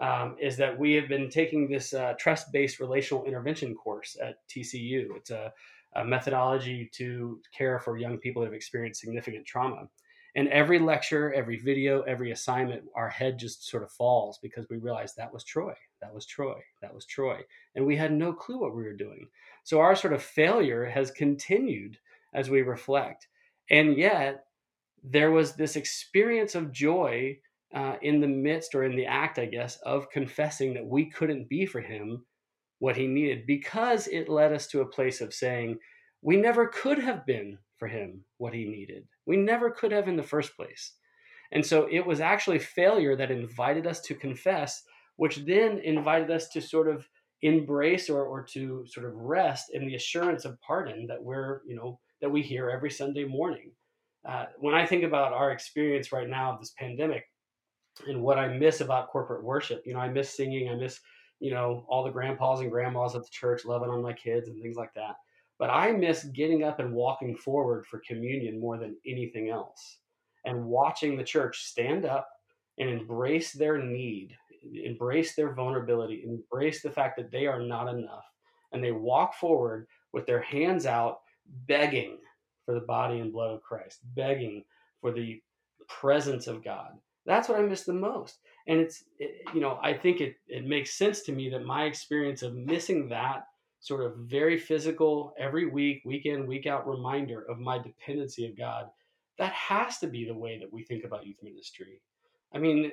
um, 0.00 0.36
is 0.40 0.56
that 0.56 0.78
we 0.78 0.94
have 0.94 1.08
been 1.08 1.28
taking 1.28 1.68
this 1.68 1.92
uh, 1.92 2.14
trust-based 2.18 2.80
relational 2.80 3.24
intervention 3.26 3.74
course 3.74 4.16
at 4.22 4.36
tcu 4.48 5.08
it's 5.16 5.30
a, 5.30 5.52
a 5.96 6.04
methodology 6.04 6.90
to 6.92 7.40
care 7.56 7.78
for 7.78 7.96
young 7.96 8.18
people 8.18 8.42
that 8.42 8.48
have 8.48 8.54
experienced 8.54 9.00
significant 9.00 9.46
trauma 9.46 9.88
And 10.34 10.48
every 10.48 10.78
lecture, 10.78 11.32
every 11.32 11.56
video, 11.56 12.02
every 12.02 12.30
assignment, 12.30 12.84
our 12.94 13.08
head 13.08 13.38
just 13.38 13.66
sort 13.66 13.82
of 13.82 13.90
falls 13.90 14.38
because 14.42 14.66
we 14.68 14.76
realize 14.76 15.14
that 15.14 15.32
was 15.32 15.44
Troy, 15.44 15.74
that 16.02 16.14
was 16.14 16.26
Troy, 16.26 16.60
that 16.82 16.94
was 16.94 17.06
Troy. 17.06 17.40
And 17.74 17.86
we 17.86 17.96
had 17.96 18.12
no 18.12 18.34
clue 18.34 18.60
what 18.60 18.76
we 18.76 18.82
were 18.82 18.92
doing. 18.92 19.28
So 19.64 19.80
our 19.80 19.96
sort 19.96 20.12
of 20.12 20.22
failure 20.22 20.84
has 20.84 21.10
continued 21.10 21.98
as 22.34 22.50
we 22.50 22.60
reflect. 22.60 23.28
And 23.70 23.96
yet, 23.96 24.44
there 25.02 25.30
was 25.30 25.54
this 25.54 25.76
experience 25.76 26.54
of 26.54 26.70
joy 26.72 27.38
uh, 27.74 27.96
in 28.02 28.20
the 28.20 28.28
midst 28.28 28.74
or 28.74 28.84
in 28.84 28.96
the 28.96 29.06
act, 29.06 29.38
I 29.38 29.46
guess, 29.46 29.76
of 29.78 30.10
confessing 30.10 30.74
that 30.74 30.86
we 30.86 31.10
couldn't 31.10 31.48
be 31.48 31.64
for 31.64 31.80
him 31.80 32.26
what 32.78 32.96
he 32.96 33.06
needed 33.06 33.46
because 33.46 34.06
it 34.08 34.28
led 34.28 34.52
us 34.52 34.66
to 34.68 34.80
a 34.80 34.86
place 34.86 35.20
of 35.20 35.32
saying, 35.32 35.78
we 36.22 36.36
never 36.36 36.66
could 36.68 36.98
have 36.98 37.24
been 37.26 37.58
for 37.78 37.88
him 37.88 38.24
what 38.38 38.54
he 38.54 38.64
needed. 38.64 39.06
We 39.26 39.36
never 39.36 39.70
could 39.70 39.92
have 39.92 40.08
in 40.08 40.16
the 40.16 40.22
first 40.22 40.56
place. 40.56 40.92
And 41.52 41.64
so 41.64 41.88
it 41.90 42.04
was 42.04 42.20
actually 42.20 42.58
failure 42.58 43.16
that 43.16 43.30
invited 43.30 43.86
us 43.86 44.00
to 44.02 44.14
confess, 44.14 44.82
which 45.16 45.36
then 45.46 45.78
invited 45.78 46.30
us 46.30 46.48
to 46.50 46.60
sort 46.60 46.88
of 46.88 47.06
embrace 47.42 48.10
or, 48.10 48.24
or 48.24 48.42
to 48.42 48.84
sort 48.86 49.06
of 49.06 49.14
rest 49.14 49.66
in 49.72 49.86
the 49.86 49.94
assurance 49.94 50.44
of 50.44 50.60
pardon 50.60 51.06
that 51.06 51.22
we're, 51.22 51.60
you 51.66 51.76
know, 51.76 51.98
that 52.20 52.30
we 52.30 52.42
hear 52.42 52.70
every 52.70 52.90
Sunday 52.90 53.24
morning. 53.24 53.70
Uh, 54.28 54.46
when 54.58 54.74
I 54.74 54.84
think 54.84 55.04
about 55.04 55.32
our 55.32 55.52
experience 55.52 56.10
right 56.10 56.28
now 56.28 56.52
of 56.52 56.60
this 56.60 56.72
pandemic 56.76 57.24
and 58.08 58.22
what 58.22 58.38
I 58.38 58.48
miss 58.48 58.80
about 58.80 59.08
corporate 59.08 59.44
worship, 59.44 59.82
you 59.86 59.94
know, 59.94 60.00
I 60.00 60.08
miss 60.08 60.36
singing, 60.36 60.68
I 60.68 60.74
miss, 60.74 60.98
you 61.40 61.50
know, 61.50 61.84
all 61.88 62.04
the 62.04 62.10
grandpas 62.10 62.60
and 62.60 62.70
grandmas 62.70 63.14
at 63.14 63.22
the 63.22 63.30
church 63.30 63.64
loving 63.64 63.90
on 63.90 64.02
my 64.02 64.12
kids 64.12 64.48
and 64.48 64.60
things 64.60 64.76
like 64.76 64.94
that. 64.94 65.16
But 65.58 65.70
I 65.70 65.92
miss 65.92 66.24
getting 66.24 66.64
up 66.64 66.80
and 66.80 66.92
walking 66.92 67.36
forward 67.36 67.86
for 67.86 68.02
communion 68.06 68.60
more 68.60 68.78
than 68.78 68.96
anything 69.06 69.48
else 69.48 69.98
and 70.44 70.66
watching 70.66 71.16
the 71.16 71.24
church 71.24 71.64
stand 71.64 72.04
up 72.04 72.28
and 72.78 72.88
embrace 72.88 73.52
their 73.52 73.78
need, 73.78 74.36
embrace 74.84 75.34
their 75.34 75.54
vulnerability, 75.54 76.24
embrace 76.24 76.82
the 76.82 76.90
fact 76.90 77.16
that 77.16 77.30
they 77.30 77.46
are 77.46 77.60
not 77.60 77.88
enough. 77.88 78.24
And 78.72 78.82
they 78.82 78.92
walk 78.92 79.34
forward 79.34 79.86
with 80.12 80.26
their 80.26 80.42
hands 80.42 80.86
out, 80.86 81.20
begging 81.66 82.18
for 82.64 82.74
the 82.74 82.80
body 82.80 83.20
and 83.20 83.32
blood 83.32 83.54
of 83.54 83.62
Christ, 83.62 84.00
begging 84.14 84.64
for 85.00 85.12
the 85.12 85.40
presence 85.88 86.46
of 86.46 86.64
God. 86.64 86.92
That's 87.24 87.48
what 87.48 87.58
I 87.58 87.62
miss 87.62 87.84
the 87.84 87.92
most. 87.92 88.38
And 88.68 88.80
it's, 88.80 89.04
it, 89.18 89.42
you 89.54 89.60
know, 89.60 89.78
I 89.82 89.94
think 89.94 90.20
it, 90.20 90.36
it 90.48 90.66
makes 90.66 90.94
sense 90.94 91.22
to 91.22 91.32
me 91.32 91.48
that 91.50 91.64
my 91.64 91.84
experience 91.84 92.42
of 92.42 92.54
missing 92.54 93.08
that 93.10 93.46
sort 93.80 94.04
of 94.04 94.16
very 94.16 94.58
physical, 94.58 95.34
every 95.38 95.66
week, 95.66 96.02
week 96.04 96.26
in, 96.26 96.46
week 96.46 96.66
out 96.66 96.88
reminder 96.88 97.44
of 97.48 97.58
my 97.58 97.78
dependency 97.78 98.46
of 98.46 98.58
God, 98.58 98.86
that 99.38 99.52
has 99.52 99.98
to 99.98 100.06
be 100.06 100.24
the 100.24 100.34
way 100.34 100.58
that 100.58 100.72
we 100.72 100.82
think 100.82 101.04
about 101.04 101.26
youth 101.26 101.36
ministry. 101.42 102.00
I 102.52 102.58
mean, 102.58 102.90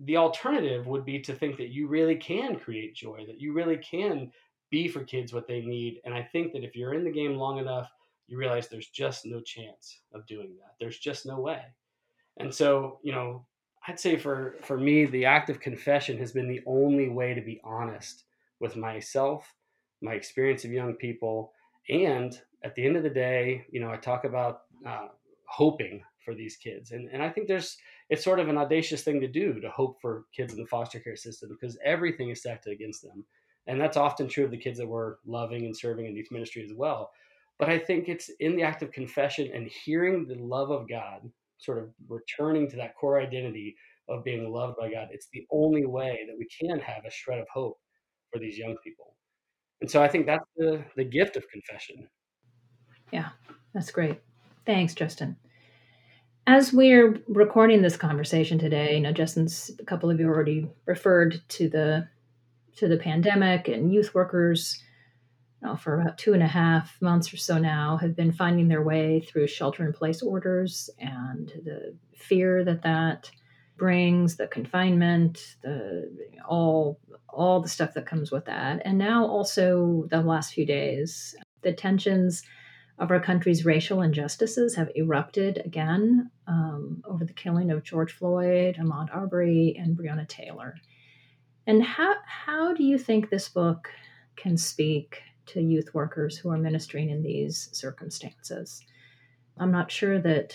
the 0.00 0.18
alternative 0.18 0.86
would 0.86 1.04
be 1.04 1.18
to 1.20 1.34
think 1.34 1.56
that 1.56 1.70
you 1.70 1.88
really 1.88 2.16
can 2.16 2.58
create 2.58 2.94
joy, 2.94 3.24
that 3.26 3.40
you 3.40 3.52
really 3.52 3.78
can 3.78 4.30
be 4.70 4.88
for 4.88 5.04
kids 5.04 5.32
what 5.32 5.48
they 5.48 5.62
need. 5.62 6.00
And 6.04 6.14
I 6.14 6.22
think 6.22 6.52
that 6.52 6.64
if 6.64 6.76
you're 6.76 6.94
in 6.94 7.04
the 7.04 7.10
game 7.10 7.36
long 7.36 7.58
enough, 7.58 7.90
you 8.28 8.36
realize 8.36 8.68
there's 8.68 8.88
just 8.88 9.24
no 9.24 9.40
chance 9.40 10.00
of 10.12 10.26
doing 10.26 10.54
that. 10.60 10.74
There's 10.78 10.98
just 10.98 11.26
no 11.26 11.40
way. 11.40 11.62
And 12.38 12.54
so, 12.54 12.98
you 13.02 13.12
know, 13.12 13.46
I'd 13.88 14.00
say 14.00 14.16
for 14.16 14.56
for 14.62 14.78
me, 14.78 15.04
the 15.04 15.24
act 15.26 15.50
of 15.50 15.60
confession 15.60 16.18
has 16.18 16.32
been 16.32 16.48
the 16.48 16.62
only 16.66 17.08
way 17.08 17.34
to 17.34 17.40
be 17.40 17.60
honest 17.64 18.24
with 18.60 18.76
myself 18.76 19.54
my 20.02 20.12
experience 20.12 20.64
of 20.64 20.72
young 20.72 20.94
people. 20.94 21.52
And 21.88 22.38
at 22.64 22.74
the 22.74 22.84
end 22.84 22.96
of 22.96 23.02
the 23.02 23.10
day, 23.10 23.64
you 23.70 23.80
know, 23.80 23.90
I 23.90 23.96
talk 23.96 24.24
about 24.24 24.62
uh, 24.86 25.08
hoping 25.46 26.02
for 26.24 26.34
these 26.34 26.56
kids. 26.56 26.90
And, 26.90 27.08
and 27.12 27.22
I 27.22 27.30
think 27.30 27.46
there's, 27.46 27.76
it's 28.10 28.24
sort 28.24 28.40
of 28.40 28.48
an 28.48 28.58
audacious 28.58 29.02
thing 29.02 29.20
to 29.20 29.28
do 29.28 29.60
to 29.60 29.70
hope 29.70 30.00
for 30.00 30.24
kids 30.34 30.52
in 30.52 30.60
the 30.60 30.66
foster 30.66 30.98
care 30.98 31.16
system 31.16 31.50
because 31.50 31.78
everything 31.84 32.30
is 32.30 32.40
stacked 32.40 32.66
against 32.66 33.02
them. 33.02 33.24
And 33.68 33.80
that's 33.80 33.96
often 33.96 34.28
true 34.28 34.44
of 34.44 34.50
the 34.50 34.56
kids 34.56 34.78
that 34.78 34.86
we're 34.86 35.16
loving 35.24 35.64
and 35.64 35.76
serving 35.76 36.06
in 36.06 36.16
youth 36.16 36.30
ministry 36.30 36.64
as 36.64 36.72
well. 36.74 37.10
But 37.58 37.68
I 37.68 37.78
think 37.78 38.08
it's 38.08 38.30
in 38.40 38.54
the 38.56 38.62
act 38.62 38.82
of 38.82 38.92
confession 38.92 39.50
and 39.54 39.68
hearing 39.68 40.26
the 40.26 40.34
love 40.34 40.70
of 40.70 40.88
God, 40.88 41.30
sort 41.58 41.78
of 41.78 41.90
returning 42.08 42.68
to 42.70 42.76
that 42.76 42.94
core 42.96 43.20
identity 43.20 43.76
of 44.08 44.24
being 44.24 44.50
loved 44.50 44.76
by 44.78 44.90
God. 44.90 45.08
It's 45.10 45.28
the 45.32 45.46
only 45.50 45.86
way 45.86 46.20
that 46.26 46.36
we 46.38 46.46
can 46.60 46.78
have 46.78 47.04
a 47.06 47.10
shred 47.10 47.38
of 47.38 47.46
hope 47.52 47.78
for 48.32 48.38
these 48.38 48.58
young 48.58 48.76
people. 48.84 49.16
And 49.80 49.90
so 49.90 50.02
I 50.02 50.08
think 50.08 50.26
that's 50.26 50.44
the, 50.56 50.84
the 50.96 51.04
gift 51.04 51.36
of 51.36 51.48
confession. 51.50 52.08
Yeah, 53.12 53.28
that's 53.74 53.90
great. 53.90 54.20
Thanks, 54.64 54.94
Justin. 54.94 55.36
As 56.46 56.72
we're 56.72 57.20
recording 57.26 57.82
this 57.82 57.96
conversation 57.96 58.58
today, 58.58 58.94
you 58.94 59.00
know, 59.00 59.12
Justin's 59.12 59.70
a 59.80 59.84
couple 59.84 60.10
of 60.10 60.20
you 60.20 60.28
already 60.28 60.70
referred 60.86 61.42
to 61.50 61.68
the 61.68 62.08
to 62.76 62.88
the 62.88 62.98
pandemic 62.98 63.68
and 63.68 63.92
youth 63.92 64.14
workers 64.14 64.82
know, 65.62 65.76
for 65.76 66.00
about 66.00 66.18
two 66.18 66.34
and 66.34 66.42
a 66.42 66.48
half 66.48 67.00
months 67.00 67.32
or 67.32 67.36
so 67.36 67.58
now 67.58 67.96
have 67.96 68.14
been 68.14 68.32
finding 68.32 68.68
their 68.68 68.82
way 68.82 69.20
through 69.20 69.46
shelter 69.46 69.84
in 69.86 69.92
place 69.92 70.22
orders 70.22 70.90
and 70.98 71.48
the 71.64 71.96
fear 72.14 72.64
that 72.64 72.82
that 72.82 73.30
brings, 73.76 74.36
the 74.36 74.46
confinement, 74.46 75.56
the 75.62 76.10
all 76.48 76.98
all 77.28 77.60
the 77.60 77.68
stuff 77.68 77.94
that 77.94 78.06
comes 78.06 78.30
with 78.30 78.46
that. 78.46 78.80
And 78.84 78.96
now 78.96 79.26
also 79.26 80.06
the 80.10 80.22
last 80.22 80.54
few 80.54 80.64
days, 80.64 81.34
the 81.62 81.72
tensions 81.72 82.42
of 82.98 83.10
our 83.10 83.20
country's 83.20 83.66
racial 83.66 84.00
injustices 84.00 84.74
have 84.76 84.90
erupted 84.94 85.60
again 85.66 86.30
um, 86.46 87.02
over 87.06 87.26
the 87.26 87.34
killing 87.34 87.70
of 87.70 87.84
George 87.84 88.12
Floyd, 88.12 88.76
Ahmaud 88.80 89.14
Arbery, 89.14 89.76
and 89.78 89.96
Breonna 89.96 90.26
Taylor. 90.26 90.76
And 91.66 91.82
how 91.82 92.14
how 92.24 92.72
do 92.72 92.84
you 92.84 92.96
think 92.96 93.28
this 93.28 93.48
book 93.48 93.90
can 94.36 94.56
speak 94.56 95.22
to 95.46 95.60
youth 95.60 95.94
workers 95.94 96.36
who 96.36 96.50
are 96.50 96.58
ministering 96.58 97.10
in 97.10 97.22
these 97.22 97.68
circumstances? 97.72 98.82
I'm 99.58 99.72
not 99.72 99.90
sure 99.90 100.18
that 100.20 100.54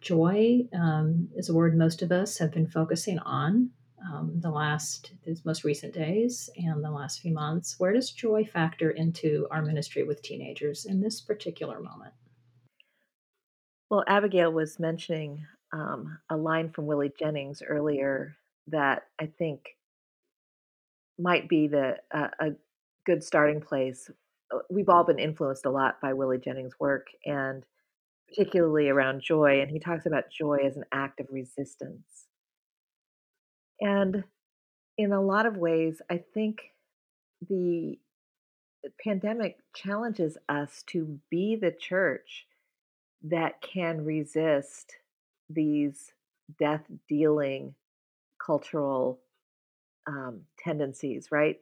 joy 0.00 0.66
um, 0.72 1.28
is 1.36 1.48
a 1.48 1.54
word 1.54 1.76
most 1.76 2.02
of 2.02 2.10
us 2.10 2.38
have 2.38 2.50
been 2.50 2.66
focusing 2.66 3.18
on 3.20 3.70
um, 4.08 4.32
the 4.40 4.50
last 4.50 5.12
these 5.24 5.44
most 5.44 5.62
recent 5.62 5.92
days 5.92 6.48
and 6.56 6.82
the 6.82 6.90
last 6.90 7.20
few 7.20 7.32
months 7.32 7.78
where 7.78 7.92
does 7.92 8.10
joy 8.10 8.44
factor 8.44 8.90
into 8.90 9.46
our 9.50 9.62
ministry 9.62 10.02
with 10.02 10.22
teenagers 10.22 10.86
in 10.86 11.00
this 11.00 11.20
particular 11.20 11.80
moment 11.80 12.14
well 13.90 14.04
abigail 14.06 14.50
was 14.50 14.78
mentioning 14.78 15.44
um, 15.72 16.18
a 16.30 16.36
line 16.36 16.70
from 16.70 16.86
willie 16.86 17.12
jennings 17.18 17.62
earlier 17.66 18.36
that 18.68 19.02
i 19.20 19.26
think 19.26 19.76
might 21.18 21.46
be 21.48 21.68
the 21.68 21.96
uh, 22.10 22.28
a 22.40 22.50
good 23.06 23.22
starting 23.22 23.60
place 23.60 24.10
uh, 24.54 24.58
we've 24.70 24.88
all 24.88 25.04
been 25.04 25.18
influenced 25.18 25.66
a 25.66 25.70
lot 25.70 26.00
by 26.00 26.12
willie 26.12 26.38
jennings 26.38 26.74
work 26.78 27.08
and 27.24 27.64
particularly 28.30 28.88
around 28.88 29.22
joy, 29.22 29.60
and 29.60 29.70
he 29.70 29.78
talks 29.78 30.06
about 30.06 30.30
joy 30.30 30.58
as 30.64 30.76
an 30.76 30.84
act 30.92 31.20
of 31.20 31.26
resistance. 31.30 32.26
And 33.80 34.24
in 34.96 35.12
a 35.12 35.20
lot 35.20 35.46
of 35.46 35.56
ways, 35.56 36.00
I 36.10 36.22
think 36.32 36.60
the 37.48 37.98
pandemic 39.02 39.56
challenges 39.74 40.36
us 40.48 40.82
to 40.88 41.18
be 41.30 41.56
the 41.56 41.72
church 41.72 42.46
that 43.22 43.60
can 43.60 44.04
resist 44.04 44.96
these 45.48 46.12
death 46.58 46.84
dealing 47.08 47.74
cultural 48.44 49.20
um, 50.06 50.42
tendencies, 50.58 51.28
right? 51.30 51.58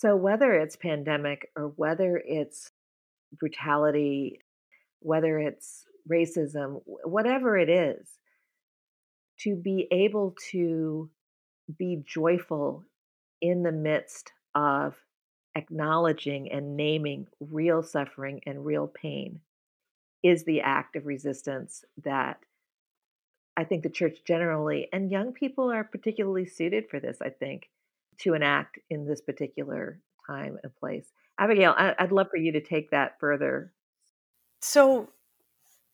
So, 0.00 0.16
whether 0.16 0.54
it's 0.54 0.76
pandemic 0.76 1.50
or 1.54 1.74
whether 1.76 2.16
it's 2.16 2.72
brutality 3.38 4.40
whether 5.00 5.38
it's 5.38 5.84
racism, 6.10 6.80
whatever 6.86 7.58
it 7.58 7.68
is, 7.68 8.08
to 9.40 9.56
be 9.56 9.88
able 9.90 10.34
to 10.52 11.10
be 11.78 12.02
joyful 12.06 12.84
in 13.42 13.62
the 13.62 13.72
midst 13.72 14.32
of 14.54 14.94
acknowledging 15.54 16.50
and 16.50 16.78
naming 16.78 17.26
real 17.38 17.82
suffering 17.82 18.40
and 18.46 18.64
real 18.64 18.86
pain 18.86 19.40
is 20.22 20.44
the 20.44 20.62
act 20.62 20.96
of 20.96 21.04
resistance 21.04 21.84
that 22.04 22.38
I 23.54 23.64
think 23.64 23.82
the 23.82 23.90
church 23.90 24.18
generally 24.26 24.88
and 24.94 25.10
young 25.10 25.34
people 25.34 25.70
are 25.70 25.84
particularly 25.84 26.46
suited 26.46 26.88
for 26.88 27.00
this, 27.00 27.18
I 27.20 27.28
think, 27.28 27.68
to 28.20 28.34
enact 28.34 28.78
in 28.90 29.06
this 29.06 29.20
particular 29.20 30.00
time 30.26 30.58
and 30.62 30.74
place. 30.76 31.06
Abigail, 31.38 31.74
I'd 31.76 32.12
love 32.12 32.28
for 32.30 32.36
you 32.36 32.52
to 32.52 32.60
take 32.60 32.90
that 32.90 33.18
further 33.18 33.72
so 34.60 35.10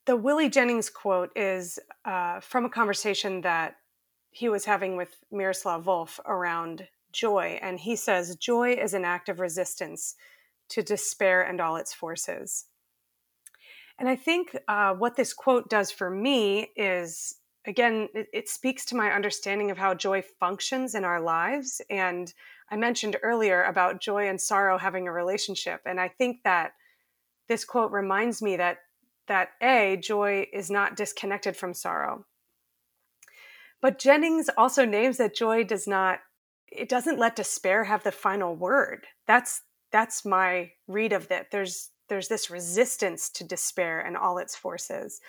the 0.06 0.16
Willie 0.16 0.50
Jennings 0.50 0.90
quote 0.90 1.30
is 1.36 1.78
uh, 2.04 2.40
from 2.40 2.64
a 2.64 2.70
conversation 2.70 3.40
that 3.42 3.76
he 4.30 4.48
was 4.48 4.64
having 4.64 4.96
with 4.96 5.16
Miroslav 5.30 5.84
Volf 5.84 6.18
around 6.26 6.88
joy. 7.12 7.58
And 7.62 7.80
he 7.80 7.96
says, 7.96 8.36
Joy 8.36 8.72
is 8.74 8.92
an 8.92 9.04
act 9.04 9.28
of 9.28 9.40
resistance 9.40 10.14
to 10.68 10.82
despair 10.82 11.42
and 11.42 11.60
all 11.60 11.76
its 11.76 11.94
forces. 11.94 12.66
And 13.98 14.08
I 14.08 14.16
think 14.16 14.54
uh, 14.68 14.92
what 14.92 15.16
this 15.16 15.32
quote 15.32 15.70
does 15.70 15.90
for 15.90 16.10
me 16.10 16.68
is, 16.76 17.36
again, 17.66 18.08
it, 18.14 18.28
it 18.32 18.48
speaks 18.48 18.84
to 18.86 18.96
my 18.96 19.10
understanding 19.10 19.70
of 19.70 19.78
how 19.78 19.94
joy 19.94 20.22
functions 20.22 20.94
in 20.94 21.04
our 21.04 21.20
lives. 21.20 21.80
And 21.90 22.32
I 22.70 22.76
mentioned 22.76 23.16
earlier 23.22 23.64
about 23.64 24.00
joy 24.00 24.28
and 24.28 24.40
sorrow 24.40 24.78
having 24.78 25.06
a 25.06 25.12
relationship. 25.12 25.80
And 25.84 26.00
I 26.00 26.08
think 26.08 26.42
that 26.44 26.72
this 27.48 27.64
quote 27.64 27.92
reminds 27.92 28.42
me 28.42 28.56
that 28.56 28.78
that 29.28 29.50
a 29.60 29.96
joy 29.96 30.46
is 30.52 30.70
not 30.70 30.96
disconnected 30.96 31.56
from 31.56 31.74
sorrow 31.74 32.24
but 33.80 33.98
jennings 33.98 34.48
also 34.56 34.84
names 34.84 35.16
that 35.18 35.34
joy 35.34 35.64
does 35.64 35.86
not 35.86 36.20
it 36.68 36.88
doesn't 36.88 37.18
let 37.18 37.36
despair 37.36 37.84
have 37.84 38.02
the 38.02 38.12
final 38.12 38.54
word 38.54 39.06
that's 39.26 39.62
that's 39.92 40.24
my 40.24 40.70
read 40.86 41.12
of 41.12 41.28
that 41.28 41.50
there's 41.50 41.90
there's 42.08 42.28
this 42.28 42.50
resistance 42.50 43.28
to 43.30 43.44
despair 43.44 44.00
and 44.00 44.16
all 44.16 44.38
its 44.38 44.54
forces 44.54 45.20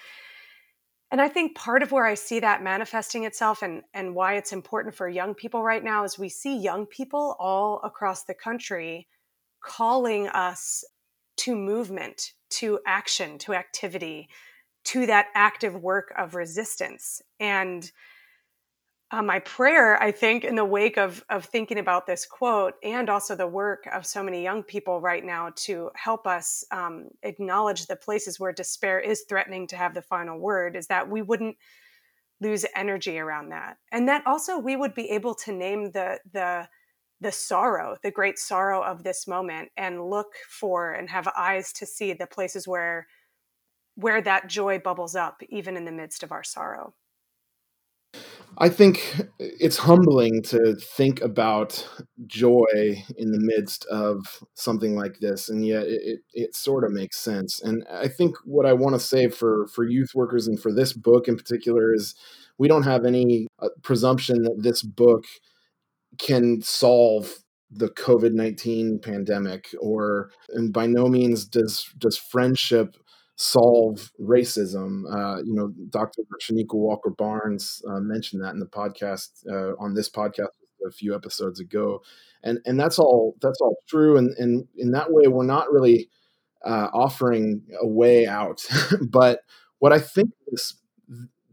and 1.11 1.21
i 1.21 1.27
think 1.27 1.55
part 1.55 1.83
of 1.83 1.91
where 1.91 2.05
i 2.05 2.13
see 2.13 2.39
that 2.39 2.63
manifesting 2.63 3.23
itself 3.23 3.61
and 3.61 3.83
and 3.93 4.15
why 4.15 4.35
it's 4.35 4.53
important 4.53 4.93
for 4.93 5.07
young 5.07 5.33
people 5.33 5.63
right 5.63 5.83
now 5.83 6.03
is 6.03 6.17
we 6.17 6.29
see 6.29 6.57
young 6.57 6.85
people 6.85 7.35
all 7.39 7.79
across 7.83 8.23
the 8.23 8.33
country 8.33 9.07
calling 9.61 10.27
us 10.29 10.83
to 11.37 11.55
movement, 11.55 12.33
to 12.49 12.79
action, 12.85 13.37
to 13.37 13.53
activity, 13.53 14.27
to 14.85 15.05
that 15.05 15.27
active 15.35 15.75
work 15.75 16.13
of 16.17 16.35
resistance. 16.35 17.21
And 17.39 17.89
uh, 19.09 19.21
my 19.21 19.39
prayer, 19.39 20.01
I 20.01 20.11
think, 20.11 20.43
in 20.43 20.55
the 20.55 20.65
wake 20.65 20.97
of, 20.97 21.23
of 21.29 21.45
thinking 21.45 21.79
about 21.79 22.05
this 22.05 22.25
quote 22.25 22.73
and 22.83 23.09
also 23.09 23.35
the 23.35 23.47
work 23.47 23.87
of 23.93 24.05
so 24.05 24.21
many 24.21 24.43
young 24.43 24.63
people 24.63 24.99
right 24.99 25.23
now 25.23 25.51
to 25.55 25.91
help 25.95 26.27
us 26.27 26.65
um, 26.71 27.07
acknowledge 27.23 27.85
the 27.85 27.95
places 27.95 28.37
where 28.37 28.51
despair 28.51 28.99
is 28.99 29.23
threatening 29.29 29.65
to 29.67 29.77
have 29.77 29.93
the 29.93 30.01
final 30.01 30.37
word, 30.37 30.75
is 30.75 30.87
that 30.87 31.09
we 31.09 31.21
wouldn't 31.21 31.55
lose 32.41 32.65
energy 32.75 33.17
around 33.17 33.49
that. 33.49 33.77
And 33.93 34.09
that 34.09 34.27
also 34.27 34.59
we 34.59 34.75
would 34.75 34.93
be 34.93 35.09
able 35.11 35.35
to 35.35 35.53
name 35.53 35.91
the, 35.91 36.19
the, 36.33 36.67
the 37.21 37.31
sorrow, 37.31 37.95
the 38.03 38.11
great 38.11 38.37
sorrow 38.37 38.83
of 38.83 39.03
this 39.03 39.25
moment, 39.25 39.69
and 39.77 40.09
look 40.09 40.33
for 40.49 40.91
and 40.91 41.09
have 41.09 41.29
eyes 41.29 41.71
to 41.73 41.85
see 41.85 42.11
the 42.11 42.27
places 42.27 42.67
where 42.67 43.07
where 43.95 44.21
that 44.21 44.47
joy 44.47 44.77
bubbles 44.77 45.15
up, 45.15 45.41
even 45.49 45.75
in 45.75 45.83
the 45.83 45.91
midst 45.91 46.21
of 46.21 46.31
our 46.31 46.43
sorrow. 46.43 46.93
I 48.59 48.69
think 48.69 49.21
it's 49.37 49.77
humbling 49.77 50.41
to 50.43 50.75
think 50.75 51.21
about 51.21 51.87
joy 52.25 53.03
in 53.15 53.31
the 53.31 53.39
midst 53.39 53.85
of 53.85 54.43
something 54.55 54.95
like 54.95 55.19
this, 55.19 55.47
and 55.47 55.63
yet 55.63 55.83
it, 55.85 56.01
it, 56.03 56.19
it 56.33 56.55
sort 56.55 56.83
of 56.83 56.91
makes 56.91 57.17
sense. 57.19 57.61
And 57.61 57.85
I 57.91 58.07
think 58.07 58.35
what 58.45 58.65
I 58.65 58.73
want 58.73 58.95
to 58.95 58.99
say 58.99 59.29
for 59.29 59.67
for 59.67 59.83
youth 59.83 60.15
workers 60.15 60.47
and 60.47 60.59
for 60.59 60.73
this 60.73 60.93
book 60.93 61.27
in 61.27 61.37
particular 61.37 61.93
is 61.93 62.15
we 62.57 62.67
don't 62.67 62.81
have 62.83 63.05
any 63.05 63.47
uh, 63.59 63.69
presumption 63.83 64.41
that 64.41 64.63
this 64.63 64.81
book 64.81 65.25
can 66.17 66.61
solve 66.63 67.43
the 67.69 67.89
COVID 67.89 68.33
nineteen 68.33 68.97
pandemic, 68.97 69.67
or 69.79 70.31
and 70.49 70.73
by 70.73 70.87
no 70.87 71.05
means 71.09 71.45
does 71.45 71.93
does 71.99 72.17
friendship 72.17 72.97
solve 73.37 74.11
racism. 74.21 75.03
Uh, 75.11 75.43
you 75.43 75.55
know, 75.55 75.73
Dr. 75.89 76.23
Chanequa 76.41 76.75
Walker 76.75 77.11
Barnes 77.11 77.81
uh, 77.89 78.01
mentioned 78.01 78.43
that 78.43 78.53
in 78.53 78.59
the 78.59 78.67
podcast 78.67 79.29
uh, 79.49 79.75
on 79.79 79.93
this 79.95 80.09
podcast 80.09 80.49
a 80.87 80.91
few 80.91 81.15
episodes 81.15 81.59
ago, 81.61 82.01
and 82.43 82.59
and 82.65 82.79
that's 82.79 82.99
all 82.99 83.35
that's 83.41 83.61
all 83.61 83.77
true. 83.87 84.17
And 84.17 84.35
and 84.37 84.67
in 84.77 84.91
that 84.91 85.11
way, 85.11 85.27
we're 85.27 85.45
not 85.45 85.71
really 85.71 86.09
uh, 86.65 86.89
offering 86.93 87.63
a 87.81 87.87
way 87.87 88.27
out. 88.27 88.65
but 89.09 89.41
what 89.79 89.93
I 89.93 89.99
think 89.99 90.31
is 90.49 90.75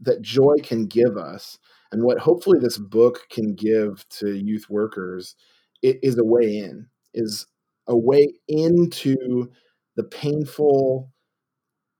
that 0.01 0.21
joy 0.21 0.55
can 0.63 0.87
give 0.87 1.17
us 1.17 1.57
and 1.91 2.03
what 2.03 2.19
hopefully 2.19 2.59
this 2.59 2.77
book 2.77 3.21
can 3.29 3.55
give 3.55 4.05
to 4.09 4.35
youth 4.35 4.69
workers 4.69 5.35
it 5.81 5.99
is 6.03 6.17
a 6.17 6.23
way 6.23 6.57
in, 6.57 6.87
is 7.13 7.45
a 7.87 7.95
way 7.97 8.33
into 8.47 9.49
the 9.95 10.03
painful 10.03 11.11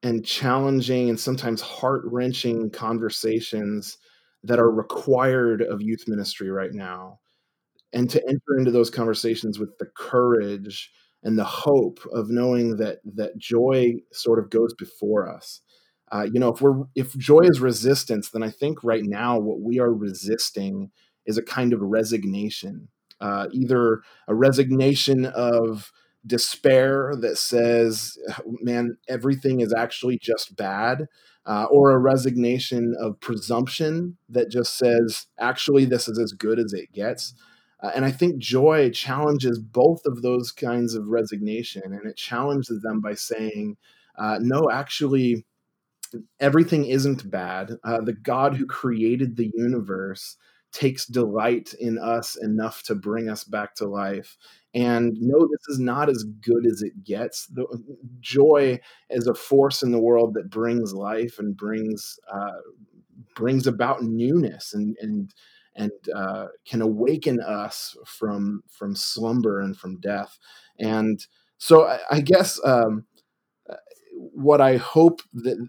and 0.06 0.26
challenging 0.26 1.10
and 1.10 1.20
sometimes 1.20 1.62
heart 1.62 2.04
wrenching 2.06 2.70
conversations 2.70 3.98
that 4.44 4.60
are 4.60 4.72
required 4.72 5.62
of 5.62 5.82
youth 5.82 6.08
ministry 6.08 6.50
right 6.52 6.74
now. 6.74 7.20
And 7.92 8.10
to 8.12 8.22
enter 8.28 8.58
into 8.58 8.72
those 8.72 8.90
conversations 8.90 9.58
with 9.58 9.78
the 9.80 9.88
courage 9.98 10.92
and 11.24 11.38
the 11.38 11.44
hope 11.44 12.00
of 12.14 12.30
knowing 12.30 12.78
that 12.78 13.00
that 13.16 13.38
joy 13.38 13.96
sort 14.12 14.38
of 14.38 14.50
goes 14.50 14.74
before 14.76 15.28
us 15.28 15.62
uh, 16.12 16.28
you 16.32 16.40
know, 16.40 16.54
if 16.54 16.62
we're 16.62 16.84
if 16.96 17.18
joy 17.18 17.42
is 17.42 17.60
resistance, 17.60 18.30
then 18.30 18.44
I 18.44 18.50
think 18.50 18.84
right 18.84 19.04
now 19.04 19.40
what 19.40 19.62
we 19.62 19.80
are 19.80 19.94
resisting 19.94 20.92
is 21.26 21.38
a 21.38 21.44
kind 21.44 21.74
of 21.74 21.82
resignation, 21.82 22.88
uh, 23.20 23.48
either 23.52 24.02
a 24.28 24.36
resignation 24.36 25.26
of 25.26 25.92
despair 26.26 27.16
that 27.20 27.38
says, 27.38 28.18
"Man, 28.62 28.98
everything 29.08 29.62
is 29.62 29.74
actually 29.74 30.18
just 30.22 30.56
bad," 30.56 31.08
uh, 31.46 31.66
or 31.72 31.92
a 31.92 31.98
resignation 32.00 32.96
of 33.00 33.20
presumption 33.20 34.18
that 34.30 34.50
just 34.50 34.78
says, 34.78 35.28
"Actually, 35.40 35.86
this 35.86 36.08
is 36.08 36.20
as 36.20 36.34
good 36.34 36.60
as 36.60 36.74
it 36.74 36.92
gets." 36.94 37.34
Uh, 37.82 37.92
and 37.96 38.06
I 38.06 38.12
think 38.12 38.38
joy 38.38 38.90
challenges 38.90 39.60
both 39.60 40.02
of 40.06 40.22
those 40.22 40.52
kinds 40.52 40.96
of 40.96 41.08
resignation, 41.08 41.84
and 41.94 42.06
it 42.06 42.18
challenges 42.18 42.82
them 42.82 43.02
by 43.02 43.14
saying, 43.16 43.78
uh, 44.18 44.40
"No, 44.42 44.70
actually." 44.72 45.46
everything 46.40 46.86
isn't 46.86 47.30
bad. 47.30 47.74
Uh, 47.84 48.02
the 48.02 48.14
God 48.14 48.56
who 48.56 48.66
created 48.66 49.36
the 49.36 49.52
universe 49.54 50.38
takes 50.72 51.06
delight 51.06 51.74
in 51.80 51.98
us 51.98 52.36
enough 52.36 52.84
to 52.84 52.96
bring 52.96 53.30
us 53.30 53.44
back 53.44 53.76
to 53.76 53.88
life. 53.88 54.38
And 54.76 55.16
no, 55.22 55.40
this 55.40 55.70
is 55.70 55.80
not 55.80 56.10
as 56.10 56.26
good 56.42 56.68
as 56.68 56.84
it 56.84 57.06
gets. 57.06 57.48
The 57.48 57.66
joy 58.20 58.82
is 59.10 59.28
a 59.28 59.34
force 59.34 59.84
in 59.84 59.92
the 59.94 60.02
world 60.02 60.36
that 60.36 60.52
brings 60.52 60.94
life 60.94 61.40
and 61.40 61.58
brings 61.58 62.20
uh, 62.32 62.60
brings 63.36 63.68
about 63.68 64.04
newness 64.04 64.74
and 64.74 64.98
and 65.02 65.34
and 65.76 65.92
uh, 66.16 66.48
can 66.68 66.82
awaken 66.82 67.42
us 67.42 67.96
from 68.06 68.64
from 68.70 68.96
slumber 68.96 69.62
and 69.62 69.78
from 69.78 70.00
death. 70.02 70.38
And 70.80 71.26
so, 71.58 71.86
I, 71.86 72.00
I 72.12 72.22
guess 72.22 72.60
um, 72.66 73.06
what 74.34 74.62
I 74.62 74.78
hope 74.78 75.22
that 75.34 75.68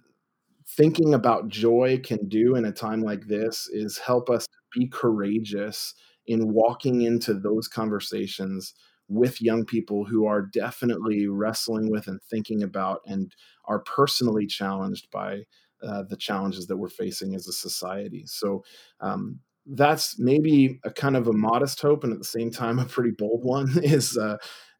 thinking 0.68 1.14
about 1.14 1.48
joy 1.48 2.00
can 2.04 2.28
do 2.28 2.56
in 2.56 2.64
a 2.64 2.72
time 2.72 3.02
like 3.02 3.26
this 3.26 3.68
is 3.72 3.98
help 3.98 4.30
us 4.30 4.46
be 4.74 4.88
courageous 4.88 5.94
in 6.26 6.52
walking 6.52 7.02
into 7.02 7.34
those 7.34 7.68
conversations 7.68 8.74
with 9.08 9.40
young 9.40 9.64
people 9.64 10.04
who 10.04 10.26
are 10.26 10.42
definitely 10.42 11.26
wrestling 11.26 11.90
with 11.90 12.08
and 12.08 12.20
thinking 12.22 12.62
about 12.62 13.00
and 13.06 13.34
are 13.66 13.80
personally 13.80 14.46
challenged 14.46 15.10
by 15.10 15.42
uh, 15.82 16.02
the 16.08 16.16
challenges 16.16 16.66
that 16.66 16.76
we're 16.76 16.88
facing 16.88 17.34
as 17.34 17.46
a 17.46 17.52
society. 17.52 18.24
So 18.26 18.64
um, 19.00 19.40
that's 19.66 20.18
maybe 20.18 20.80
a 20.84 20.90
kind 20.90 21.16
of 21.16 21.28
a 21.28 21.32
modest 21.32 21.80
hope, 21.80 22.04
and 22.04 22.12
at 22.12 22.18
the 22.18 22.24
same 22.24 22.50
time 22.50 22.78
a 22.78 22.84
pretty 22.84 23.12
bold 23.16 23.44
one. 23.44 23.72
Is 23.82 24.16
uh, 24.16 24.38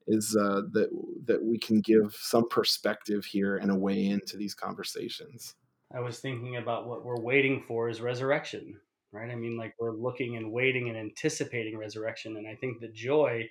is 0.09 0.37
uh, 0.41 0.63
that 0.73 0.89
that 1.25 1.43
we 1.43 1.59
can 1.59 1.81
give 1.81 2.17
some 2.21 2.49
perspective 2.49 3.25
here 3.25 3.57
and 3.57 3.71
a 3.71 3.75
way 3.75 4.07
into 4.07 4.37
these 4.37 4.55
conversations. 4.55 5.55
I 5.95 6.01
was 6.01 6.21
thinking 6.21 6.57
about 6.57 6.87
what 6.87 7.05
we're 7.05 7.21
waiting 7.21 7.63
for 7.67 7.89
is 7.89 8.01
resurrection, 8.01 8.81
right? 9.13 9.31
I 9.31 9.35
mean, 9.35 9.57
like 9.57 9.75
we're 9.79 9.97
looking 9.97 10.37
and 10.37 10.53
waiting 10.53 10.89
and 10.89 10.97
anticipating 10.97 11.77
resurrection. 11.77 12.37
And 12.37 12.47
I 12.47 12.55
think 12.55 12.81
the 12.81 12.89
joy 12.89 13.49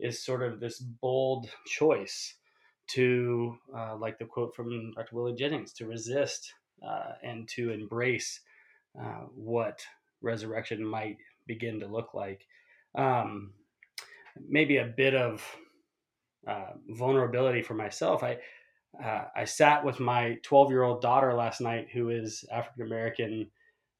is 0.00 0.24
sort 0.24 0.42
of 0.42 0.60
this 0.60 0.78
bold 0.78 1.48
choice 1.66 2.34
to, 2.86 3.56
uh, 3.76 3.96
like 3.96 4.18
the 4.18 4.24
quote 4.24 4.54
from 4.54 4.92
Dr. 4.92 5.16
Willie 5.16 5.34
Jennings, 5.34 5.72
to 5.74 5.86
resist 5.86 6.52
uh, 6.86 7.12
and 7.22 7.48
to 7.48 7.70
embrace 7.70 8.40
uh, 9.00 9.24
what 9.34 9.80
resurrection 10.20 10.84
might 10.84 11.16
begin 11.46 11.80
to 11.80 11.86
look 11.86 12.14
like. 12.14 12.46
Um, 12.94 13.52
maybe 14.48 14.78
a 14.78 14.92
bit 14.96 15.14
of 15.14 15.44
uh, 16.46 16.72
vulnerability 16.90 17.62
for 17.62 17.74
myself. 17.74 18.22
I 18.22 18.38
uh, 19.02 19.24
I 19.34 19.44
sat 19.44 19.84
with 19.84 19.98
my 19.98 20.38
12 20.44 20.70
year 20.70 20.84
old 20.84 21.02
daughter 21.02 21.34
last 21.34 21.60
night, 21.60 21.88
who 21.92 22.10
is 22.10 22.44
African 22.52 22.86
American, 22.86 23.50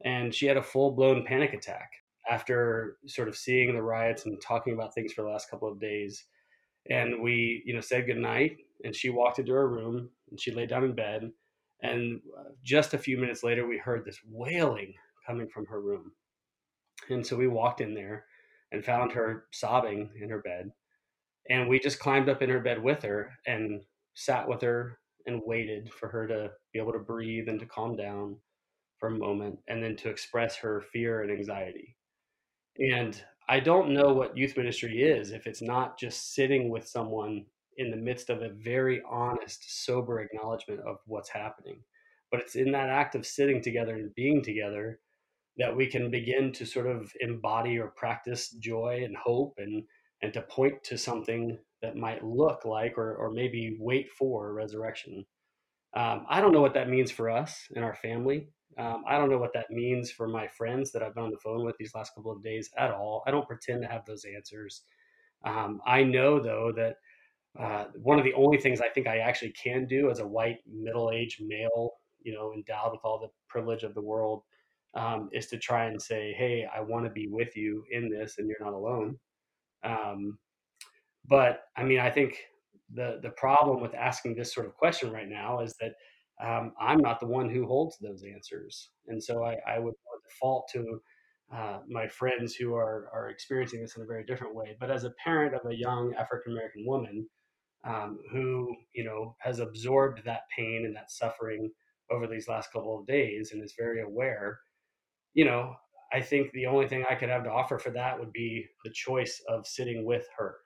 and 0.04 0.32
she 0.32 0.46
had 0.46 0.56
a 0.56 0.62
full 0.62 0.92
blown 0.92 1.24
panic 1.24 1.52
attack 1.52 1.90
after 2.30 2.96
sort 3.06 3.28
of 3.28 3.36
seeing 3.36 3.74
the 3.74 3.82
riots 3.82 4.26
and 4.26 4.40
talking 4.40 4.72
about 4.72 4.94
things 4.94 5.12
for 5.12 5.22
the 5.22 5.28
last 5.28 5.50
couple 5.50 5.68
of 5.68 5.80
days. 5.80 6.24
And 6.90 7.22
we, 7.22 7.62
you 7.64 7.74
know, 7.74 7.80
said 7.80 8.06
goodnight, 8.06 8.58
and 8.84 8.94
she 8.94 9.10
walked 9.10 9.38
into 9.38 9.52
her 9.52 9.68
room 9.68 10.10
and 10.30 10.40
she 10.40 10.52
lay 10.52 10.66
down 10.66 10.84
in 10.84 10.94
bed. 10.94 11.30
And 11.82 12.20
uh, 12.38 12.50
just 12.62 12.94
a 12.94 12.98
few 12.98 13.18
minutes 13.18 13.42
later, 13.42 13.66
we 13.66 13.78
heard 13.78 14.04
this 14.04 14.20
wailing 14.26 14.94
coming 15.26 15.48
from 15.48 15.66
her 15.66 15.80
room. 15.80 16.12
And 17.10 17.26
so 17.26 17.36
we 17.36 17.48
walked 17.48 17.80
in 17.80 17.94
there 17.94 18.24
and 18.72 18.84
found 18.84 19.12
her 19.12 19.44
sobbing 19.52 20.10
in 20.20 20.30
her 20.30 20.40
bed. 20.40 20.70
And 21.50 21.68
we 21.68 21.78
just 21.78 22.00
climbed 22.00 22.28
up 22.28 22.42
in 22.42 22.50
her 22.50 22.60
bed 22.60 22.82
with 22.82 23.02
her 23.02 23.30
and 23.46 23.82
sat 24.14 24.48
with 24.48 24.62
her 24.62 24.98
and 25.26 25.42
waited 25.44 25.92
for 25.92 26.08
her 26.08 26.26
to 26.26 26.50
be 26.72 26.78
able 26.78 26.92
to 26.92 26.98
breathe 26.98 27.48
and 27.48 27.60
to 27.60 27.66
calm 27.66 27.96
down 27.96 28.36
for 28.98 29.08
a 29.08 29.18
moment 29.18 29.58
and 29.68 29.82
then 29.82 29.96
to 29.96 30.08
express 30.08 30.56
her 30.56 30.82
fear 30.92 31.22
and 31.22 31.30
anxiety. 31.30 31.96
And 32.78 33.20
I 33.48 33.60
don't 33.60 33.92
know 33.92 34.12
what 34.12 34.36
youth 34.36 34.56
ministry 34.56 35.02
is 35.02 35.30
if 35.30 35.46
it's 35.46 35.62
not 35.62 35.98
just 35.98 36.34
sitting 36.34 36.70
with 36.70 36.88
someone 36.88 37.44
in 37.76 37.90
the 37.90 37.96
midst 37.96 38.30
of 38.30 38.42
a 38.42 38.50
very 38.50 39.02
honest, 39.08 39.84
sober 39.84 40.20
acknowledgement 40.20 40.80
of 40.80 40.96
what's 41.06 41.28
happening. 41.28 41.80
But 42.30 42.40
it's 42.40 42.56
in 42.56 42.72
that 42.72 42.88
act 42.88 43.14
of 43.14 43.26
sitting 43.26 43.62
together 43.62 43.94
and 43.94 44.14
being 44.14 44.42
together 44.42 45.00
that 45.56 45.76
we 45.76 45.86
can 45.86 46.10
begin 46.10 46.52
to 46.52 46.66
sort 46.66 46.86
of 46.86 47.12
embody 47.20 47.78
or 47.78 47.88
practice 47.88 48.50
joy 48.50 49.02
and 49.04 49.16
hope 49.16 49.54
and 49.58 49.84
and 50.22 50.32
to 50.32 50.42
point 50.42 50.82
to 50.82 50.96
something 50.96 51.58
that 51.82 51.96
might 51.96 52.24
look 52.24 52.64
like 52.64 52.96
or, 52.96 53.14
or 53.16 53.30
maybe 53.30 53.76
wait 53.78 54.10
for 54.10 54.54
resurrection. 54.54 55.26
Um, 55.94 56.24
I 56.30 56.40
don't 56.40 56.52
know 56.52 56.62
what 56.62 56.74
that 56.74 56.88
means 56.88 57.10
for 57.10 57.28
us 57.28 57.66
and 57.76 57.84
our 57.84 57.94
family. 57.94 58.48
Um, 58.76 59.04
I 59.06 59.18
don't 59.18 59.30
know 59.30 59.38
what 59.38 59.52
that 59.54 59.70
means 59.70 60.10
for 60.10 60.26
my 60.26 60.48
friends 60.48 60.90
that 60.92 61.02
I've 61.02 61.14
been 61.14 61.24
on 61.24 61.30
the 61.30 61.38
phone 61.38 61.64
with 61.64 61.76
these 61.78 61.94
last 61.94 62.14
couple 62.14 62.32
of 62.32 62.42
days 62.42 62.70
at 62.76 62.90
all. 62.90 63.22
I 63.26 63.30
don't 63.30 63.46
pretend 63.46 63.82
to 63.82 63.88
have 63.88 64.04
those 64.04 64.24
answers. 64.24 64.82
Um, 65.44 65.80
I 65.86 66.02
know, 66.02 66.40
though, 66.40 66.72
that 66.76 66.96
uh, 67.58 67.86
one 67.94 68.18
of 68.18 68.24
the 68.24 68.34
only 68.34 68.58
things 68.58 68.80
I 68.80 68.88
think 68.88 69.06
I 69.06 69.18
actually 69.18 69.52
can 69.52 69.86
do 69.86 70.10
as 70.10 70.18
a 70.18 70.26
white 70.26 70.58
middle 70.66 71.10
aged 71.12 71.40
male, 71.44 71.92
you 72.22 72.32
know, 72.32 72.52
endowed 72.52 72.92
with 72.92 73.02
all 73.04 73.20
the 73.20 73.30
privilege 73.48 73.84
of 73.84 73.94
the 73.94 74.02
world, 74.02 74.42
um, 74.94 75.28
is 75.32 75.46
to 75.48 75.58
try 75.58 75.86
and 75.86 76.00
say, 76.00 76.34
hey, 76.36 76.66
I 76.74 76.80
want 76.80 77.04
to 77.04 77.10
be 77.10 77.28
with 77.28 77.56
you 77.56 77.84
in 77.90 78.08
this 78.08 78.38
and 78.38 78.48
you're 78.48 78.56
not 78.60 78.72
alone. 78.72 79.18
Um, 79.84 80.38
but 81.26 81.64
I 81.76 81.84
mean, 81.84 82.00
I 82.00 82.10
think 82.10 82.38
the 82.92 83.18
the 83.22 83.30
problem 83.30 83.80
with 83.80 83.94
asking 83.94 84.34
this 84.34 84.52
sort 84.52 84.66
of 84.66 84.74
question 84.74 85.10
right 85.10 85.28
now 85.28 85.60
is 85.60 85.74
that 85.80 85.92
um, 86.44 86.72
I'm 86.80 86.98
not 86.98 87.20
the 87.20 87.26
one 87.26 87.48
who 87.48 87.66
holds 87.66 87.96
those 87.98 88.22
answers, 88.22 88.90
and 89.06 89.22
so 89.22 89.44
I, 89.44 89.56
I 89.66 89.78
would 89.78 89.94
default 90.28 90.68
to 90.72 91.00
uh, 91.54 91.78
my 91.88 92.08
friends 92.08 92.54
who 92.54 92.74
are 92.74 93.08
are 93.12 93.30
experiencing 93.30 93.80
this 93.80 93.96
in 93.96 94.02
a 94.02 94.06
very 94.06 94.24
different 94.24 94.54
way. 94.54 94.76
But 94.80 94.90
as 94.90 95.04
a 95.04 95.14
parent 95.22 95.54
of 95.54 95.60
a 95.70 95.76
young 95.76 96.14
African 96.14 96.52
American 96.52 96.84
woman 96.86 97.26
um, 97.84 98.18
who 98.32 98.74
you 98.94 99.04
know 99.04 99.36
has 99.40 99.58
absorbed 99.60 100.24
that 100.24 100.42
pain 100.56 100.84
and 100.86 100.96
that 100.96 101.10
suffering 101.10 101.70
over 102.10 102.26
these 102.26 102.48
last 102.48 102.72
couple 102.72 102.98
of 102.98 103.06
days 103.06 103.52
and 103.52 103.62
is 103.62 103.74
very 103.78 104.02
aware, 104.02 104.58
you 105.34 105.44
know, 105.44 105.74
I 106.12 106.20
think 106.20 106.52
the 106.52 106.66
only 106.66 106.86
thing 106.86 107.04
I 107.08 107.14
could 107.14 107.28
have 107.28 107.44
to 107.44 107.50
offer 107.50 107.78
for 107.78 107.90
that 107.90 108.18
would 108.18 108.32
be 108.32 108.66
the 108.84 108.92
choice 108.94 109.42
of 109.48 109.66
sitting 109.66 110.04
with 110.04 110.26
her. 110.36 110.56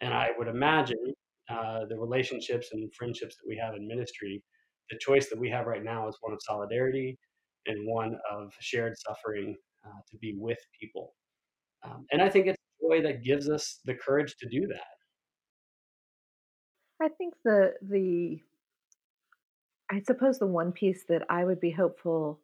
And 0.00 0.12
I 0.12 0.30
would 0.38 0.48
imagine 0.48 1.14
uh, 1.48 1.86
the 1.88 1.98
relationships 1.98 2.68
and 2.72 2.92
friendships 2.94 3.36
that 3.36 3.48
we 3.48 3.56
have 3.56 3.74
in 3.74 3.88
ministry, 3.88 4.42
the 4.90 4.98
choice 5.00 5.28
that 5.30 5.38
we 5.38 5.50
have 5.50 5.66
right 5.66 5.84
now 5.84 6.08
is 6.08 6.16
one 6.20 6.32
of 6.32 6.40
solidarity 6.42 7.18
and 7.66 7.86
one 7.86 8.16
of 8.30 8.52
shared 8.60 8.94
suffering 8.98 9.56
uh, 9.86 10.00
to 10.10 10.16
be 10.18 10.34
with 10.38 10.58
people. 10.80 11.14
Um, 11.84 12.06
and 12.12 12.22
I 12.22 12.28
think 12.28 12.46
it's 12.46 12.58
joy 12.80 13.02
that 13.02 13.22
gives 13.22 13.48
us 13.48 13.80
the 13.84 13.94
courage 13.94 14.36
to 14.40 14.48
do 14.48 14.66
that. 14.68 14.80
I 17.02 17.08
think 17.08 17.34
the 17.44 17.74
the 17.82 18.40
I 19.90 20.00
suppose 20.00 20.38
the 20.38 20.46
one 20.46 20.72
piece 20.72 21.04
that 21.08 21.22
I 21.28 21.44
would 21.44 21.60
be 21.60 21.70
hopeful 21.70 22.40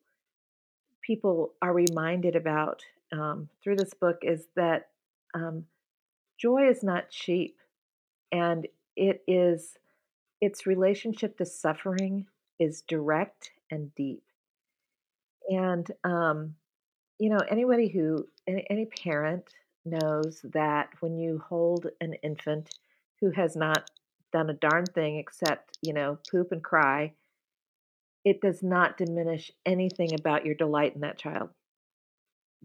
people 1.03 1.55
are 1.63 1.73
reminded 1.73 2.37
about 2.37 2.83
um, 3.13 3.49
through 3.63 3.77
this 3.77 3.95
book 3.95 4.19
is 4.23 4.47
that 4.57 4.89
um, 5.35 5.65
joy 6.39 6.69
is 6.69 6.83
not 6.83 7.11
cheap, 7.11 7.57
and 8.31 8.67
it 8.97 9.23
is 9.27 9.77
its 10.41 10.67
relationship 10.67 11.37
to 11.39 11.47
suffering 11.47 12.27
is 12.59 12.83
direct 12.83 13.51
and 13.71 13.95
deep. 13.95 14.23
And 15.49 15.87
um, 16.05 16.55
you 17.19 17.31
know, 17.31 17.41
anybody 17.49 17.89
who 17.89 18.27
any, 18.47 18.67
any 18.71 18.87
parent 18.87 19.45
knows 19.85 20.41
that 20.53 20.91
when 21.01 21.19
you 21.19 21.43
hold 21.49 21.87
an 22.01 22.15
infant 22.23 22.71
who 23.21 23.31
has 23.31 23.57
not 23.57 23.91
done 24.33 24.51
a 24.51 24.55
darn 24.55 24.85
thing 24.87 25.17
except 25.17 25.79
you 25.83 25.93
know 25.93 26.19
poop 26.31 26.53
and 26.53 26.63
cry 26.63 27.13
it 28.25 28.41
does 28.41 28.63
not 28.63 28.99
diminish 28.99 29.51
anything 29.65 30.15
about 30.15 30.45
your 30.45 30.55
delight 30.55 30.95
in 30.95 31.01
that 31.01 31.19
child. 31.19 31.51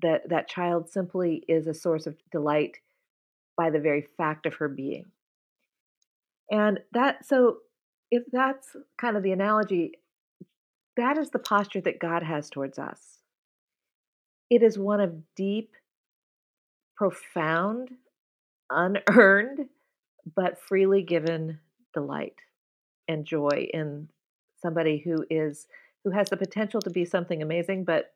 That 0.01 0.29
that 0.29 0.49
child 0.49 0.89
simply 0.89 1.43
is 1.47 1.67
a 1.67 1.73
source 1.73 2.05
of 2.05 2.17
delight 2.31 2.79
by 3.55 3.69
the 3.69 3.79
very 3.79 4.05
fact 4.17 4.45
of 4.45 4.55
her 4.55 4.67
being. 4.67 5.05
And 6.51 6.81
that 6.91 7.25
so 7.25 7.59
if 8.15 8.23
that's 8.31 8.75
kind 8.99 9.17
of 9.17 9.23
the 9.23 9.31
analogy, 9.31 9.93
that 10.97 11.17
is 11.17 11.29
the 11.29 11.39
posture 11.39 11.81
that 11.81 11.99
God 11.99 12.23
has 12.23 12.49
towards 12.49 12.79
us. 12.79 13.19
It 14.49 14.63
is 14.63 14.77
one 14.77 15.01
of 15.01 15.35
deep, 15.35 15.71
profound, 16.95 17.89
unearned, 18.69 19.67
but 20.35 20.59
freely 20.59 21.03
given 21.03 21.59
delight 21.93 22.35
and 23.07 23.25
joy 23.25 23.67
in 23.73 24.09
somebody 24.61 25.01
who 25.03 25.25
is 25.29 25.67
who 26.03 26.11
has 26.11 26.29
the 26.29 26.37
potential 26.37 26.79
to 26.81 26.89
be 26.89 27.03
something 27.03 27.41
amazing, 27.41 27.83
but 27.83 28.13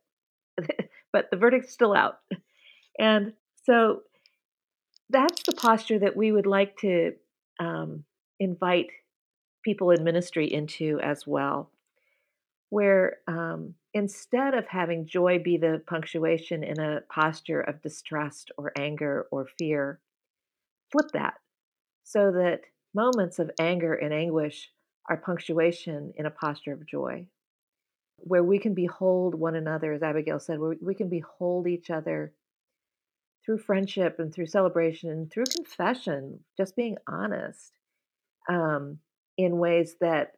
but 1.12 1.30
the 1.32 1.38
verdict's 1.38 1.74
still 1.74 1.96
out. 1.96 2.20
And 2.98 3.34
so 3.64 4.02
that's 5.10 5.44
the 5.44 5.54
posture 5.54 6.00
that 6.00 6.16
we 6.16 6.32
would 6.32 6.46
like 6.46 6.78
to 6.78 7.14
um, 7.60 8.04
invite 8.40 8.88
people 9.64 9.92
in 9.92 10.04
ministry 10.04 10.52
into 10.52 11.00
as 11.02 11.26
well, 11.28 11.72
where 12.70 13.18
um, 13.28 13.76
instead 13.94 14.54
of 14.54 14.68
having 14.68 15.08
joy 15.08 15.40
be 15.40 15.58
the 15.58 15.82
punctuation 15.88 16.64
in 16.64 16.80
a 16.80 17.02
posture 17.10 17.62
of 17.62 17.82
distrust 17.82 18.52
or 18.58 18.72
anger 18.78 19.28
or 19.32 19.48
fear, 19.58 20.00
flip 20.92 21.12
that 21.14 21.36
so 22.04 22.32
that 22.32 22.62
moments 22.96 23.38
of 23.38 23.52
anger 23.60 23.94
and 23.94 24.14
anguish 24.14 24.72
are 25.08 25.18
punctuation 25.18 26.12
in 26.16 26.26
a 26.26 26.32
posture 26.32 26.74
of 26.74 26.86
joy, 26.88 27.26
where 28.18 28.44
we 28.44 28.58
can 28.58 28.74
behold 28.74 29.36
one 29.36 29.56
another, 29.56 29.94
as 29.94 30.02
Abigail 30.02 30.40
said, 30.40 30.60
where 30.60 30.76
we 30.82 30.96
can 30.96 31.10
behold 31.10 31.68
each 31.68 31.90
other 31.92 32.34
through 33.46 33.60
friendship 33.60 34.18
and 34.20 34.34
through 34.34 34.48
celebration 34.48 35.10
and 35.10 35.32
through 35.32 35.46
confession, 35.46 36.40
just 36.58 36.76
being 36.76 36.98
honest 37.08 37.74
um, 38.50 39.00
in 39.40 39.58
ways 39.58 39.96
that, 40.02 40.34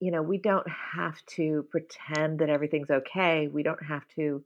you 0.00 0.10
know, 0.10 0.20
we 0.20 0.38
don't 0.38 0.66
have 0.68 1.24
to 1.36 1.64
pretend 1.70 2.40
that 2.40 2.50
everything's 2.50 2.90
okay. 2.90 3.46
We 3.46 3.62
don't 3.62 3.82
have 3.84 4.02
to 4.16 4.42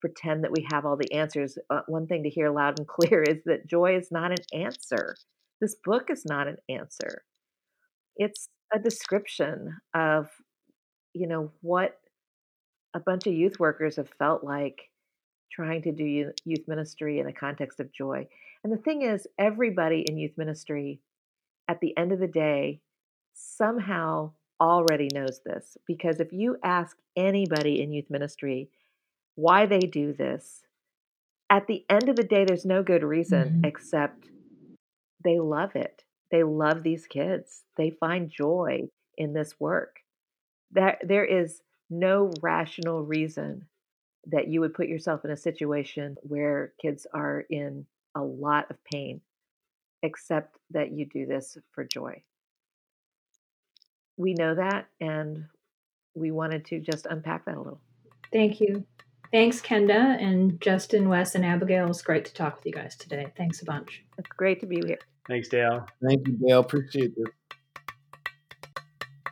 pretend 0.00 0.44
that 0.44 0.52
we 0.52 0.66
have 0.72 0.86
all 0.86 0.96
the 0.96 1.12
answers. 1.12 1.58
Uh, 1.68 1.82
one 1.86 2.06
thing 2.06 2.22
to 2.22 2.30
hear 2.30 2.48
loud 2.48 2.78
and 2.78 2.88
clear 2.96 3.22
is 3.22 3.44
that 3.44 3.66
joy 3.66 3.98
is 3.98 4.10
not 4.10 4.30
an 4.30 4.44
answer. 4.54 5.16
This 5.60 5.76
book 5.84 6.08
is 6.10 6.24
not 6.24 6.48
an 6.48 6.56
answer. 6.70 7.24
It's 8.16 8.48
a 8.72 8.78
description 8.78 9.76
of, 9.92 10.30
you 11.12 11.26
know, 11.26 11.52
what 11.60 11.98
a 12.94 13.00
bunch 13.00 13.26
of 13.26 13.34
youth 13.34 13.60
workers 13.60 13.96
have 13.96 14.08
felt 14.18 14.42
like 14.42 14.80
trying 15.52 15.82
to 15.82 15.92
do 15.92 16.32
youth 16.46 16.66
ministry 16.66 17.20
in 17.20 17.26
the 17.26 17.34
context 17.34 17.80
of 17.80 17.92
joy. 17.92 18.26
And 18.64 18.72
the 18.72 18.78
thing 18.78 19.02
is, 19.02 19.26
everybody 19.38 20.06
in 20.08 20.16
youth 20.16 20.38
ministry, 20.38 21.02
at 21.68 21.80
the 21.80 21.96
end 21.96 22.12
of 22.12 22.18
the 22.18 22.26
day, 22.26 22.80
somehow 23.34 24.32
already 24.60 25.08
knows 25.12 25.40
this. 25.44 25.76
Because 25.86 26.20
if 26.20 26.32
you 26.32 26.56
ask 26.64 26.96
anybody 27.16 27.80
in 27.80 27.92
youth 27.92 28.10
ministry 28.10 28.70
why 29.34 29.66
they 29.66 29.78
do 29.78 30.12
this, 30.12 30.62
at 31.50 31.66
the 31.66 31.84
end 31.88 32.08
of 32.08 32.16
the 32.16 32.24
day, 32.24 32.44
there's 32.44 32.64
no 32.64 32.82
good 32.82 33.02
reason 33.02 33.48
mm-hmm. 33.48 33.64
except 33.64 34.30
they 35.24 35.38
love 35.38 35.76
it. 35.76 36.04
They 36.30 36.42
love 36.42 36.82
these 36.82 37.06
kids. 37.06 37.62
They 37.76 37.90
find 37.90 38.30
joy 38.30 38.88
in 39.16 39.32
this 39.32 39.58
work. 39.58 39.96
That 40.72 40.98
there 41.02 41.24
is 41.24 41.62
no 41.88 42.30
rational 42.42 43.02
reason 43.02 43.66
that 44.26 44.48
you 44.48 44.60
would 44.60 44.74
put 44.74 44.88
yourself 44.88 45.24
in 45.24 45.30
a 45.30 45.36
situation 45.36 46.16
where 46.22 46.74
kids 46.82 47.06
are 47.14 47.44
in 47.48 47.86
a 48.14 48.22
lot 48.22 48.70
of 48.70 48.76
pain, 48.84 49.22
except 50.02 50.58
that 50.70 50.92
you 50.92 51.06
do 51.06 51.26
this 51.26 51.56
for 51.72 51.84
joy. 51.84 52.22
We 54.16 54.34
know 54.34 54.54
that, 54.54 54.86
and 55.00 55.44
we 56.14 56.30
wanted 56.30 56.64
to 56.66 56.80
just 56.80 57.06
unpack 57.06 57.44
that 57.44 57.56
a 57.56 57.58
little. 57.60 57.80
Thank 58.32 58.60
you. 58.60 58.84
Thanks, 59.30 59.60
Kenda 59.60 60.20
and 60.20 60.60
Justin, 60.60 61.08
Wes, 61.08 61.34
and 61.34 61.44
Abigail. 61.44 61.88
It's 61.88 62.02
great 62.02 62.24
to 62.24 62.34
talk 62.34 62.56
with 62.56 62.66
you 62.66 62.72
guys 62.72 62.96
today. 62.96 63.26
Thanks 63.36 63.60
a 63.62 63.64
bunch. 63.64 64.04
It's 64.16 64.28
great 64.30 64.60
to 64.60 64.66
be 64.66 64.80
here. 64.84 64.98
Thanks, 65.28 65.48
Dale. 65.48 65.86
Thank 66.06 66.26
you, 66.26 66.34
Dale. 66.34 66.60
Appreciate 66.60 67.14
this. 67.14 67.26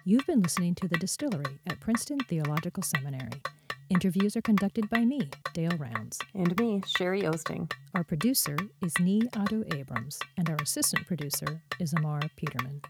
You've 0.05 0.27
been 0.27 0.43
listening 0.43 0.75
to 0.77 0.87
The 0.87 0.99
Distillery 0.99 1.59
at 1.67 1.81
Princeton 1.81 2.21
Theological 2.21 2.83
Seminary. 2.83 3.43
Interviews 3.89 4.37
are 4.37 4.43
conducted 4.43 4.91
by 4.91 5.05
me, 5.05 5.31
Dale 5.55 5.77
Rounds. 5.79 6.19
And 6.35 6.59
me, 6.59 6.83
Sherry 6.87 7.23
Osting. 7.23 7.71
Our 7.95 8.03
producer 8.03 8.57
is 8.83 8.99
Nee 8.99 9.23
Otto 9.37 9.63
Abrams, 9.73 10.19
and 10.37 10.51
our 10.51 10.57
assistant 10.57 11.07
producer 11.07 11.63
is 11.79 11.95
Amara 11.95 12.29
Peterman. 12.35 12.83